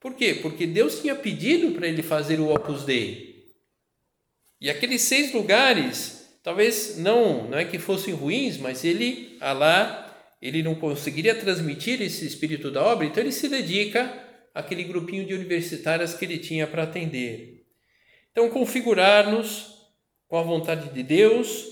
Por 0.00 0.14
quê? 0.14 0.38
Porque 0.40 0.66
Deus 0.66 1.02
tinha 1.02 1.14
pedido 1.14 1.72
para 1.72 1.86
ele 1.86 2.02
fazer 2.02 2.40
o 2.40 2.50
Opus 2.54 2.84
Dei. 2.84 3.50
E 4.58 4.70
aqueles 4.70 5.02
seis 5.02 5.34
lugares, 5.34 6.38
talvez 6.42 6.96
não, 6.96 7.50
não 7.50 7.58
é 7.58 7.66
que 7.66 7.78
fossem 7.78 8.14
ruins, 8.14 8.56
mas 8.56 8.82
ele, 8.82 9.36
lá, 9.42 10.34
ele 10.40 10.62
não 10.62 10.74
conseguiria 10.74 11.34
transmitir 11.34 12.00
esse 12.00 12.24
espírito 12.24 12.70
da 12.70 12.82
obra, 12.82 13.04
então 13.04 13.22
ele 13.22 13.30
se 13.30 13.46
dedica 13.46 14.10
àquele 14.54 14.84
grupinho 14.84 15.26
de 15.26 15.34
universitárias 15.34 16.14
que 16.14 16.24
ele 16.24 16.38
tinha 16.38 16.66
para 16.66 16.84
atender. 16.84 17.59
Então, 18.32 18.48
configurar-nos 18.50 19.70
com 20.28 20.38
a 20.38 20.42
vontade 20.42 20.90
de 20.90 21.02
Deus, 21.02 21.66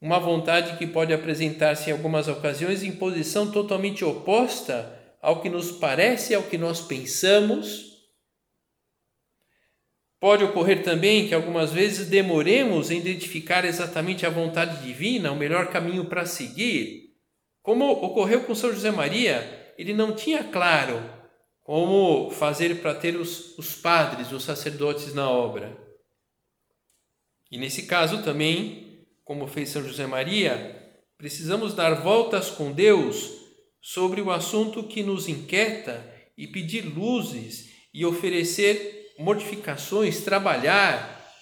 uma 0.00 0.18
vontade 0.18 0.76
que 0.78 0.86
pode 0.86 1.12
apresentar-se 1.12 1.90
em 1.90 1.92
algumas 1.92 2.28
ocasiões 2.28 2.82
em 2.82 2.92
posição 2.92 3.50
totalmente 3.50 4.04
oposta 4.04 5.00
ao 5.20 5.40
que 5.40 5.48
nos 5.48 5.72
parece, 5.72 6.34
ao 6.34 6.42
que 6.42 6.58
nós 6.58 6.80
pensamos. 6.80 7.94
Pode 10.20 10.44
ocorrer 10.44 10.82
também 10.82 11.28
que 11.28 11.34
algumas 11.34 11.72
vezes 11.72 12.08
demoremos 12.08 12.90
em 12.90 12.98
identificar 12.98 13.64
exatamente 13.64 14.24
a 14.24 14.30
vontade 14.30 14.82
divina, 14.82 15.32
o 15.32 15.36
melhor 15.36 15.68
caminho 15.68 16.06
para 16.06 16.24
seguir. 16.26 17.14
Como 17.62 17.90
ocorreu 17.90 18.44
com 18.44 18.54
São 18.54 18.72
José 18.72 18.90
Maria, 18.90 19.72
ele 19.78 19.92
não 19.92 20.14
tinha 20.14 20.44
claro 20.44 21.02
como 21.64 22.30
fazer 22.30 22.80
para 22.80 22.94
ter 22.94 23.16
os, 23.16 23.58
os 23.58 23.74
padres, 23.74 24.30
os 24.30 24.44
sacerdotes 24.44 25.14
na 25.14 25.28
obra. 25.28 25.76
E 27.50 27.58
nesse 27.58 27.86
caso 27.86 28.22
também 28.22 28.84
como 29.24 29.46
fez 29.46 29.70
São 29.70 29.82
José 29.82 30.06
Maria, 30.06 30.94
precisamos 31.16 31.72
dar 31.72 31.94
voltas 31.94 32.50
com 32.50 32.70
Deus 32.70 33.32
sobre 33.80 34.20
o 34.20 34.30
assunto 34.30 34.84
que 34.84 35.02
nos 35.02 35.28
inquieta 35.28 36.04
e 36.36 36.46
pedir 36.46 36.82
luzes 36.82 37.70
e 37.92 38.04
oferecer 38.04 39.14
mortificações, 39.18 40.20
trabalhar. 40.22 41.32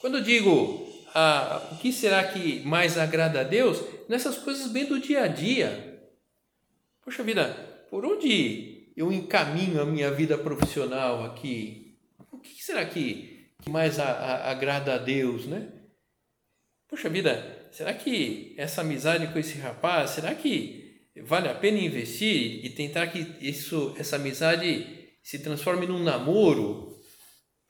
Quando 0.00 0.18
eu 0.18 0.22
digo 0.22 0.86
ah, 1.14 1.70
o 1.72 1.76
que 1.76 1.92
será 1.92 2.24
que 2.24 2.60
mais 2.60 2.98
agrada 2.98 3.40
a 3.40 3.44
Deus, 3.44 3.78
nessas 4.08 4.36
coisas 4.36 4.70
bem 4.70 4.84
do 4.84 5.00
dia 5.00 5.22
a 5.22 5.28
dia. 5.28 6.02
Poxa 7.02 7.22
vida, 7.22 7.86
por 7.90 8.04
onde 8.04 8.71
eu 8.96 9.12
encaminho 9.12 9.80
a 9.80 9.86
minha 9.86 10.10
vida 10.10 10.36
profissional 10.36 11.24
aqui? 11.24 11.96
O 12.30 12.38
que 12.38 12.62
será 12.62 12.84
que, 12.84 13.48
que 13.60 13.70
mais 13.70 13.98
a, 13.98 14.04
a, 14.04 14.50
agrada 14.50 14.94
a 14.94 14.98
Deus, 14.98 15.46
né? 15.46 15.68
Puxa 16.88 17.08
vida, 17.08 17.68
será 17.72 17.94
que 17.94 18.54
essa 18.58 18.82
amizade 18.82 19.32
com 19.32 19.38
esse 19.38 19.58
rapaz, 19.58 20.10
será 20.10 20.34
que 20.34 21.08
vale 21.24 21.48
a 21.48 21.54
pena 21.54 21.78
investir 21.78 22.64
e 22.64 22.70
tentar 22.70 23.06
que 23.06 23.18
isso, 23.40 23.94
essa 23.98 24.16
amizade 24.16 25.08
se 25.22 25.38
transforme 25.38 25.86
num 25.86 26.02
namoro? 26.02 26.92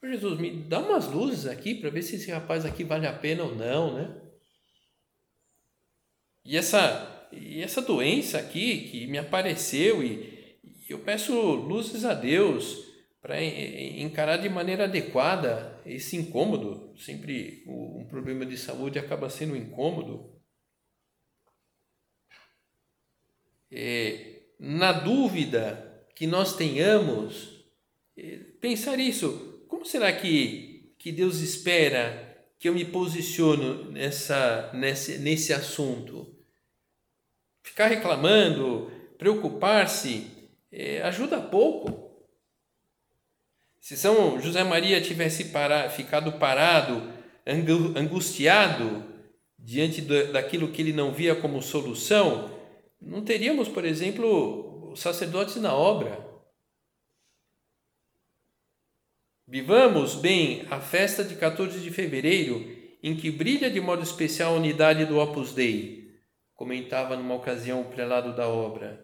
Jesus, 0.04 0.40
me 0.40 0.50
dá 0.50 0.80
umas 0.80 1.06
luzes 1.08 1.46
aqui 1.46 1.76
para 1.76 1.88
ver 1.88 2.02
se 2.02 2.16
esse 2.16 2.30
rapaz 2.32 2.66
aqui 2.66 2.82
vale 2.82 3.06
a 3.06 3.12
pena 3.12 3.44
ou 3.44 3.54
não, 3.54 3.94
né? 3.94 4.20
E 6.44 6.56
essa, 6.56 7.28
e 7.30 7.62
essa 7.62 7.80
doença 7.80 8.38
aqui 8.38 8.88
que 8.90 9.06
me 9.06 9.16
apareceu 9.16 10.02
e, 10.02 10.41
eu 10.92 11.00
peço 11.00 11.32
luzes 11.34 12.04
a 12.04 12.14
Deus 12.14 12.86
para 13.20 13.42
encarar 13.42 14.36
de 14.36 14.48
maneira 14.48 14.84
adequada 14.84 15.80
esse 15.86 16.16
incômodo. 16.16 16.92
Sempre 16.96 17.64
um 17.66 18.06
problema 18.08 18.44
de 18.44 18.56
saúde 18.56 18.98
acaba 18.98 19.30
sendo 19.30 19.54
um 19.54 19.56
incômodo. 19.56 20.32
É, 23.70 24.42
na 24.58 24.92
dúvida 24.92 26.06
que 26.14 26.26
nós 26.26 26.56
tenhamos, 26.56 27.64
é, 28.16 28.38
pensar 28.60 28.98
isso: 28.98 29.64
como 29.68 29.84
será 29.84 30.12
que, 30.12 30.94
que 30.98 31.10
Deus 31.10 31.40
espera 31.40 32.46
que 32.58 32.68
eu 32.68 32.74
me 32.74 32.84
posiciono 32.84 33.90
nessa, 33.90 34.70
nesse, 34.74 35.18
nesse 35.18 35.52
assunto? 35.52 36.32
ficar 37.62 37.86
reclamando, 37.86 38.90
preocupar-se, 39.16 40.26
é, 40.72 41.02
ajuda 41.02 41.40
pouco. 41.40 42.10
Se 43.78 43.96
São 43.96 44.40
José 44.40 44.64
Maria 44.64 45.00
tivesse 45.00 45.52
ficado 45.94 46.32
parado, 46.38 47.12
angustiado 47.96 49.04
diante 49.58 50.00
daquilo 50.00 50.72
que 50.72 50.80
ele 50.80 50.92
não 50.92 51.12
via 51.12 51.34
como 51.34 51.60
solução, 51.60 52.50
não 53.00 53.24
teríamos, 53.24 53.68
por 53.68 53.84
exemplo, 53.84 54.94
sacerdotes 54.96 55.56
na 55.56 55.74
obra. 55.74 56.24
Vivamos 59.46 60.14
bem 60.14 60.64
a 60.70 60.80
festa 60.80 61.22
de 61.22 61.34
14 61.34 61.80
de 61.80 61.90
fevereiro, 61.90 62.64
em 63.02 63.16
que 63.16 63.30
brilha 63.30 63.70
de 63.70 63.80
modo 63.80 64.02
especial 64.02 64.54
a 64.54 64.56
unidade 64.56 65.04
do 65.04 65.18
Opus 65.18 65.52
Dei, 65.52 66.20
comentava 66.54 67.16
numa 67.16 67.34
ocasião 67.34 67.80
o 67.80 67.86
prelado 67.86 68.34
da 68.34 68.48
obra. 68.48 69.01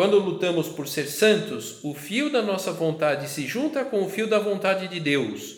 Quando 0.00 0.18
lutamos 0.18 0.66
por 0.66 0.88
ser 0.88 1.06
santos, 1.08 1.78
o 1.84 1.92
fio 1.92 2.30
da 2.30 2.40
nossa 2.40 2.72
vontade 2.72 3.28
se 3.28 3.46
junta 3.46 3.84
com 3.84 4.02
o 4.02 4.08
fio 4.08 4.26
da 4.26 4.38
vontade 4.38 4.88
de 4.88 4.98
Deus 4.98 5.56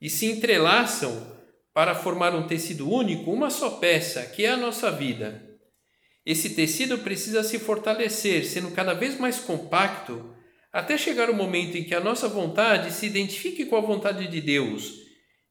e 0.00 0.08
se 0.08 0.24
entrelaçam 0.24 1.36
para 1.74 1.94
formar 1.94 2.34
um 2.34 2.46
tecido 2.46 2.90
único, 2.90 3.30
uma 3.30 3.50
só 3.50 3.68
peça, 3.72 4.22
que 4.22 4.46
é 4.46 4.52
a 4.52 4.56
nossa 4.56 4.90
vida. 4.90 5.46
Esse 6.24 6.54
tecido 6.54 6.96
precisa 6.96 7.44
se 7.44 7.58
fortalecer, 7.58 8.46
sendo 8.46 8.70
cada 8.70 8.94
vez 8.94 9.20
mais 9.20 9.38
compacto, 9.38 10.34
até 10.72 10.96
chegar 10.96 11.28
o 11.28 11.36
momento 11.36 11.76
em 11.76 11.84
que 11.84 11.94
a 11.94 12.00
nossa 12.00 12.26
vontade 12.26 12.90
se 12.90 13.04
identifique 13.04 13.66
com 13.66 13.76
a 13.76 13.82
vontade 13.82 14.26
de 14.26 14.40
Deus, 14.40 14.94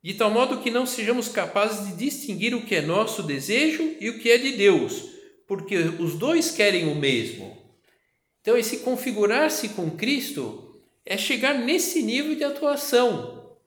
de 0.04 0.16
tal 0.16 0.32
modo 0.32 0.58
que 0.58 0.72
não 0.72 0.88
sejamos 0.88 1.28
capazes 1.28 1.88
de 1.88 1.96
distinguir 1.98 2.56
o 2.56 2.66
que 2.66 2.74
é 2.74 2.82
nosso 2.82 3.22
desejo 3.22 3.96
e 4.02 4.10
o 4.10 4.18
que 4.18 4.32
é 4.32 4.40
de 4.40 4.54
Deus, 4.54 5.04
porque 5.48 5.78
os 5.78 6.16
dois 6.16 6.50
querem 6.50 6.92
o 6.92 6.96
mesmo. 6.96 7.62
Então, 8.44 8.58
esse 8.58 8.80
configurar-se 8.80 9.70
com 9.70 9.90
Cristo 9.90 10.84
é 11.06 11.18
chegar 11.18 11.54
nesse 11.54 12.04
nível 12.04 12.36
de 12.36 12.44
atuação. 12.44 13.58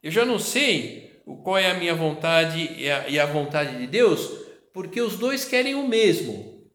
Eu 0.00 0.12
já 0.12 0.24
não 0.24 0.38
sei 0.38 1.20
qual 1.42 1.58
é 1.58 1.68
a 1.68 1.74
minha 1.74 1.92
vontade 1.92 2.60
e 2.78 3.18
a, 3.18 3.26
vontade 3.26 3.76
de 3.78 3.88
Deus, 3.88 4.30
porque 4.72 5.00
os 5.00 5.16
dois 5.16 5.44
querem 5.44 5.74
o 5.74 5.88
mesmo. 5.88 6.70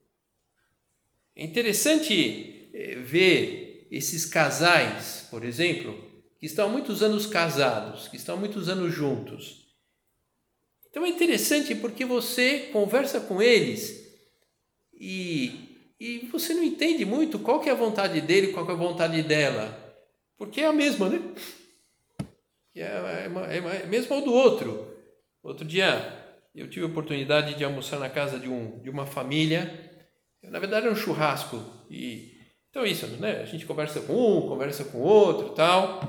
É 1.34 1.46
interessante 1.46 2.70
eh, 2.74 2.96
ver 2.96 3.88
esses 3.90 4.26
casais, 4.26 5.26
por 5.32 5.46
exemplo, 5.46 5.98
que 6.38 6.48
estão 6.48 6.68
há 6.68 6.70
muitos 6.70 7.02
anos 7.02 7.26
casados, 7.26 8.10
que 8.10 8.18
estão 8.18 8.36
há 8.36 8.38
muitos 8.38 8.68
anos 8.68 8.94
juntos. 8.94 9.74
Então 10.90 11.06
é 11.06 11.08
interessante 11.08 11.74
porque 11.76 12.04
você 12.04 12.70
conversa 12.74 13.22
com 13.22 13.42
eles 13.42 14.04
e 14.94 15.73
e 16.00 16.28
você 16.32 16.54
não 16.54 16.64
entende 16.64 17.06
muito 17.06 17.40
qual 17.40 17.60
que 17.60 17.70
é 17.70 17.72
a 17.72 17.76
vontade 17.76 18.20
dele, 18.22 18.54
qual 18.54 18.66
que 18.66 18.72
é 18.72 18.76
a 18.76 18.78
vontade 18.78 19.22
dela, 19.22 19.78
porque 20.38 20.62
é 20.62 20.66
a 20.66 20.74
mesma, 20.74 21.10
né? 21.10 21.22
É, 22.76 22.82
é, 22.82 23.32
é, 23.50 23.58
é 23.58 23.84
a 23.84 23.88
mesma 23.88 24.16
ou 24.16 24.22
do 24.24 24.34
outro. 24.34 24.98
Outro 25.44 25.66
dia 25.66 26.24
eu 26.56 26.70
tive 26.70 26.86
a 26.86 26.90
oportunidade 26.90 27.56
de 27.56 27.64
almoçar 27.64 28.00
na 28.00 28.10
casa 28.10 28.40
de, 28.40 28.48
um, 28.48 28.80
de 28.82 28.90
uma 28.90 29.06
família, 29.06 29.92
na 30.44 30.60
verdade 30.60 30.86
era 30.86 30.94
um 30.94 30.98
churrasco, 30.98 31.62
e 31.90 32.32
então 32.70 32.86
isso, 32.86 33.08
né? 33.20 33.42
A 33.42 33.46
gente 33.46 33.66
conversa 33.66 34.02
com 34.02 34.14
um, 34.14 34.48
conversa 34.48 34.84
com 34.86 35.00
outro 35.00 35.50
tal, 35.50 36.02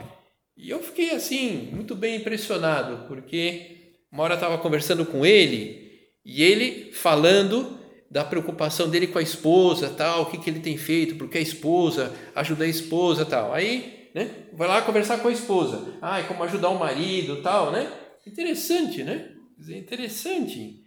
e 0.57 0.71
eu 0.71 0.83
fiquei 0.83 1.11
assim, 1.11 1.71
muito 1.73 1.95
bem 1.95 2.17
impressionado, 2.17 3.07
porque 3.07 3.97
uma 4.11 4.23
hora 4.23 4.35
eu 4.35 4.39
estava 4.39 4.59
conversando 4.59 5.05
com 5.05 5.25
ele, 5.25 5.85
e 6.25 6.43
ele 6.43 6.93
falando 6.93 7.79
da 8.15 8.25
preocupação 8.25 8.89
dele 8.89 9.09
com 9.09 9.19
a 9.19 9.23
esposa, 9.23 9.91
tal, 9.91 10.23
o 10.23 10.27
que, 10.27 10.39
que 10.39 10.49
ele 10.49 10.61
tem 10.61 10.77
feito, 10.77 11.17
porque 11.17 11.37
a 11.37 11.41
esposa, 11.41 12.15
ajuda 12.33 12.63
a 12.63 12.69
esposa, 12.69 13.27
tal. 13.27 13.53
Aí, 13.53 14.09
né, 14.15 14.31
vai 14.53 14.69
lá 14.69 14.81
conversar 14.83 15.19
com 15.19 15.27
a 15.27 15.33
esposa. 15.33 15.99
Ah, 16.01 16.23
como 16.23 16.45
ajudar 16.45 16.69
o 16.69 16.79
marido, 16.79 17.43
tal, 17.43 17.73
né? 17.73 17.93
Interessante, 18.25 19.03
né? 19.03 19.33
Interessante. 19.69 20.85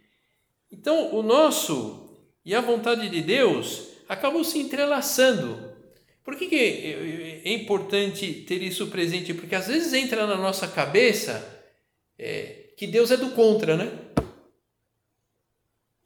Então, 0.72 1.14
o 1.14 1.22
nosso 1.22 2.18
e 2.46 2.54
a 2.54 2.62
vontade 2.62 3.10
de 3.10 3.20
Deus 3.20 3.88
acabam 4.08 4.42
se 4.42 4.58
entrelaçando. 4.58 5.70
Por 6.24 6.34
que, 6.34 6.46
que 6.46 6.56
é 7.44 7.52
importante 7.52 8.32
ter 8.48 8.62
isso 8.62 8.86
presente? 8.86 9.34
Porque 9.34 9.54
às 9.54 9.66
vezes 9.66 9.92
entra 9.92 10.26
na 10.26 10.36
nossa 10.38 10.66
cabeça 10.66 11.46
é, 12.18 12.70
que 12.74 12.86
Deus 12.86 13.10
é 13.10 13.18
do 13.18 13.32
contra, 13.32 13.76
né? 13.76 13.92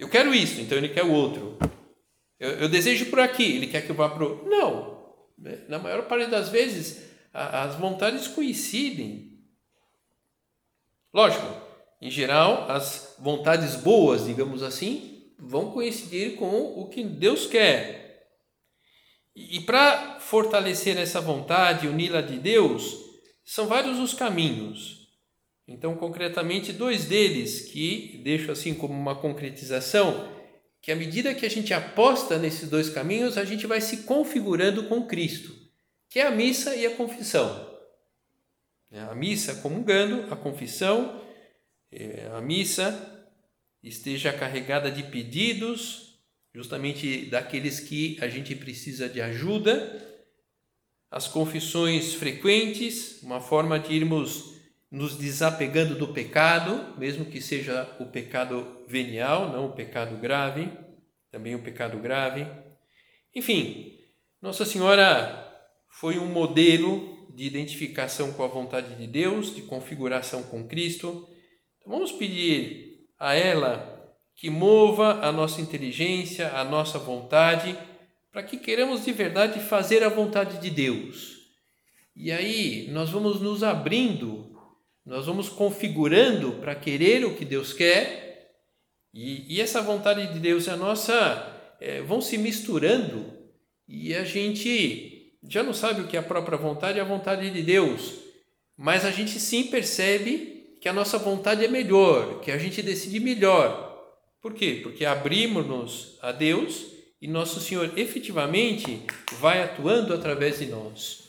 Eu 0.03 0.09
quero 0.09 0.35
isso, 0.35 0.61
então 0.61 0.77
ele 0.77 0.89
quer 0.89 1.05
o 1.05 1.13
outro. 1.13 1.57
Eu, 2.41 2.51
eu 2.63 2.69
desejo 2.69 3.07
por 3.07 3.21
aqui, 3.21 3.45
ele 3.45 3.69
quer 3.69 3.83
que 3.83 3.91
eu 3.91 3.95
vá 3.95 4.09
para 4.09 4.25
o. 4.27 4.49
Não! 4.49 5.01
Na 5.69 5.79
maior 5.79 6.09
parte 6.09 6.29
das 6.29 6.49
vezes, 6.49 7.05
a, 7.33 7.63
as 7.63 7.77
vontades 7.77 8.27
coincidem. 8.27 9.39
Lógico, 11.15 11.47
em 12.01 12.11
geral, 12.11 12.69
as 12.69 13.15
vontades 13.21 13.77
boas, 13.77 14.27
digamos 14.27 14.65
assim, 14.65 15.33
vão 15.39 15.71
coincidir 15.71 16.35
com 16.35 16.81
o 16.81 16.89
que 16.89 17.05
Deus 17.05 17.47
quer. 17.47 18.27
E, 19.37 19.59
e 19.59 19.61
para 19.61 20.19
fortalecer 20.19 20.99
essa 20.99 21.21
vontade, 21.21 21.87
uni-la 21.87 22.23
de 22.23 22.41
Deus, 22.41 22.97
são 23.45 23.69
vários 23.69 24.01
os 24.01 24.15
caminhos. 24.15 25.02
Então, 25.67 25.97
concretamente, 25.97 26.73
dois 26.73 27.05
deles 27.05 27.63
que 27.63 28.21
deixo 28.25 28.51
assim 28.51 28.75
como 28.75 28.95
uma 28.95 29.15
concretização, 29.15 30.29
que 30.81 30.91
à 30.91 30.97
medida 30.97 31.35
que 31.35 31.47
a 31.47 31.51
gente 31.51 31.73
aposta 31.73 32.39
nesses 32.39 32.69
dois 32.69 32.89
caminhos, 32.89 33.39
a 33.39 33.45
gente 33.45 33.67
vai 33.67 33.81
se 33.81 33.99
configurando 33.99 34.85
com 34.89 35.07
Cristo, 35.07 35.55
que 36.09 36.19
é 36.19 36.27
a 36.27 36.31
missa 36.31 36.75
e 36.75 36.85
a 36.85 36.97
confissão. 36.97 37.71
É, 38.91 39.01
a 39.01 39.15
missa 39.15 39.55
comungando, 39.57 40.33
a 40.33 40.37
confissão, 40.37 41.23
é, 41.91 42.29
a 42.35 42.41
missa 42.41 43.27
esteja 43.83 44.33
carregada 44.33 44.91
de 44.91 45.05
pedidos, 45.05 46.19
justamente 46.55 47.27
daqueles 47.27 47.81
que 47.81 48.19
a 48.21 48.29
gente 48.29 48.55
precisa 48.55 49.09
de 49.09 49.21
ajuda, 49.21 50.11
as 51.11 51.29
confissões 51.29 52.15
frequentes, 52.15 53.23
uma 53.23 53.41
forma 53.41 53.79
de 53.79 53.95
irmos 53.95 54.53
nos 54.93 55.17
desapegando 55.17 55.95
do 55.95 56.09
pecado, 56.09 56.95
mesmo 56.99 57.25
que 57.25 57.41
seja 57.41 57.97
o 57.99 58.05
pecado 58.05 58.85
venial, 58.87 59.51
não 59.51 59.67
o 59.69 59.73
pecado 59.73 60.17
grave, 60.19 60.71
também 61.31 61.55
o 61.55 61.63
pecado 61.63 61.99
grave. 61.99 62.47
Enfim, 63.35 63.99
Nossa 64.43 64.67
Senhora 64.67 65.51
foi 65.89 66.19
um 66.19 66.27
modelo 66.27 67.27
de 67.35 67.45
identificação 67.45 68.35
com 68.35 68.45
a 68.45 68.49
vontade 68.49 68.95
de 68.97 69.07
Deus, 69.07 69.55
de 69.55 69.63
configuração 69.63 70.43
com 70.43 70.69
Cristo. 70.69 71.27
Então 71.79 71.95
vamos 71.95 72.13
pedir 72.13 73.07
a 73.19 73.35
ela 73.35 74.15
que 74.35 74.51
mova 74.51 75.27
a 75.27 75.33
nossa 75.33 75.63
inteligência, 75.63 76.53
a 76.53 76.65
nossa 76.65 76.99
vontade, 76.99 77.79
para 78.31 78.43
que 78.43 78.59
queiramos 78.59 79.07
de 79.07 79.13
verdade 79.13 79.59
fazer 79.59 80.03
a 80.03 80.11
vontade 80.11 80.61
de 80.61 80.69
Deus. 80.69 81.39
E 82.15 82.31
aí 82.31 82.91
nós 82.91 83.09
vamos 83.09 83.41
nos 83.41 83.63
abrindo 83.63 84.52
nós 85.05 85.27
vamos 85.27 85.49
configurando 85.49 86.53
para 86.53 86.75
querer 86.75 87.25
o 87.25 87.35
que 87.35 87.45
Deus 87.45 87.73
quer, 87.73 88.51
e, 89.13 89.57
e 89.57 89.61
essa 89.61 89.83
vontade 89.83 90.33
de 90.33 90.39
Deus 90.39 90.67
e 90.67 90.71
a 90.71 90.77
nossa 90.77 91.77
é, 91.81 92.01
vão 92.01 92.21
se 92.21 92.39
misturando, 92.39 93.27
e 93.87 94.15
a 94.15 94.25
gente 94.25 95.37
já 95.49 95.63
não 95.63 95.75
sabe 95.75 96.03
o 96.03 96.07
que 96.07 96.17
é 96.17 96.21
a 96.21 96.23
própria 96.23 96.57
vontade 96.57 96.99
e 96.99 97.01
a 97.01 97.05
vontade 97.05 97.51
de 97.51 97.63
Deus, 97.63 98.15
mas 98.77 99.05
a 99.05 99.11
gente 99.11 99.39
sim 99.41 99.65
percebe 99.65 100.77
que 100.81 100.89
a 100.89 100.93
nossa 100.93 101.19
vontade 101.19 101.65
é 101.65 101.69
melhor, 101.69 102.41
que 102.41 102.51
a 102.51 102.59
gente 102.59 102.83
decide 102.83 103.21
melhor. 103.21 103.91
Por 104.41 104.55
quê? 104.55 104.81
Porque 104.83 105.05
abrimos-nos 105.05 106.19
a 106.21 106.33
Deus 106.33 106.87
e 107.21 107.29
Nosso 107.29 107.61
Senhor 107.61 107.97
efetivamente 107.97 109.05
vai 109.39 109.63
atuando 109.63 110.13
através 110.13 110.59
de 110.59 110.67
nós. 110.67 111.29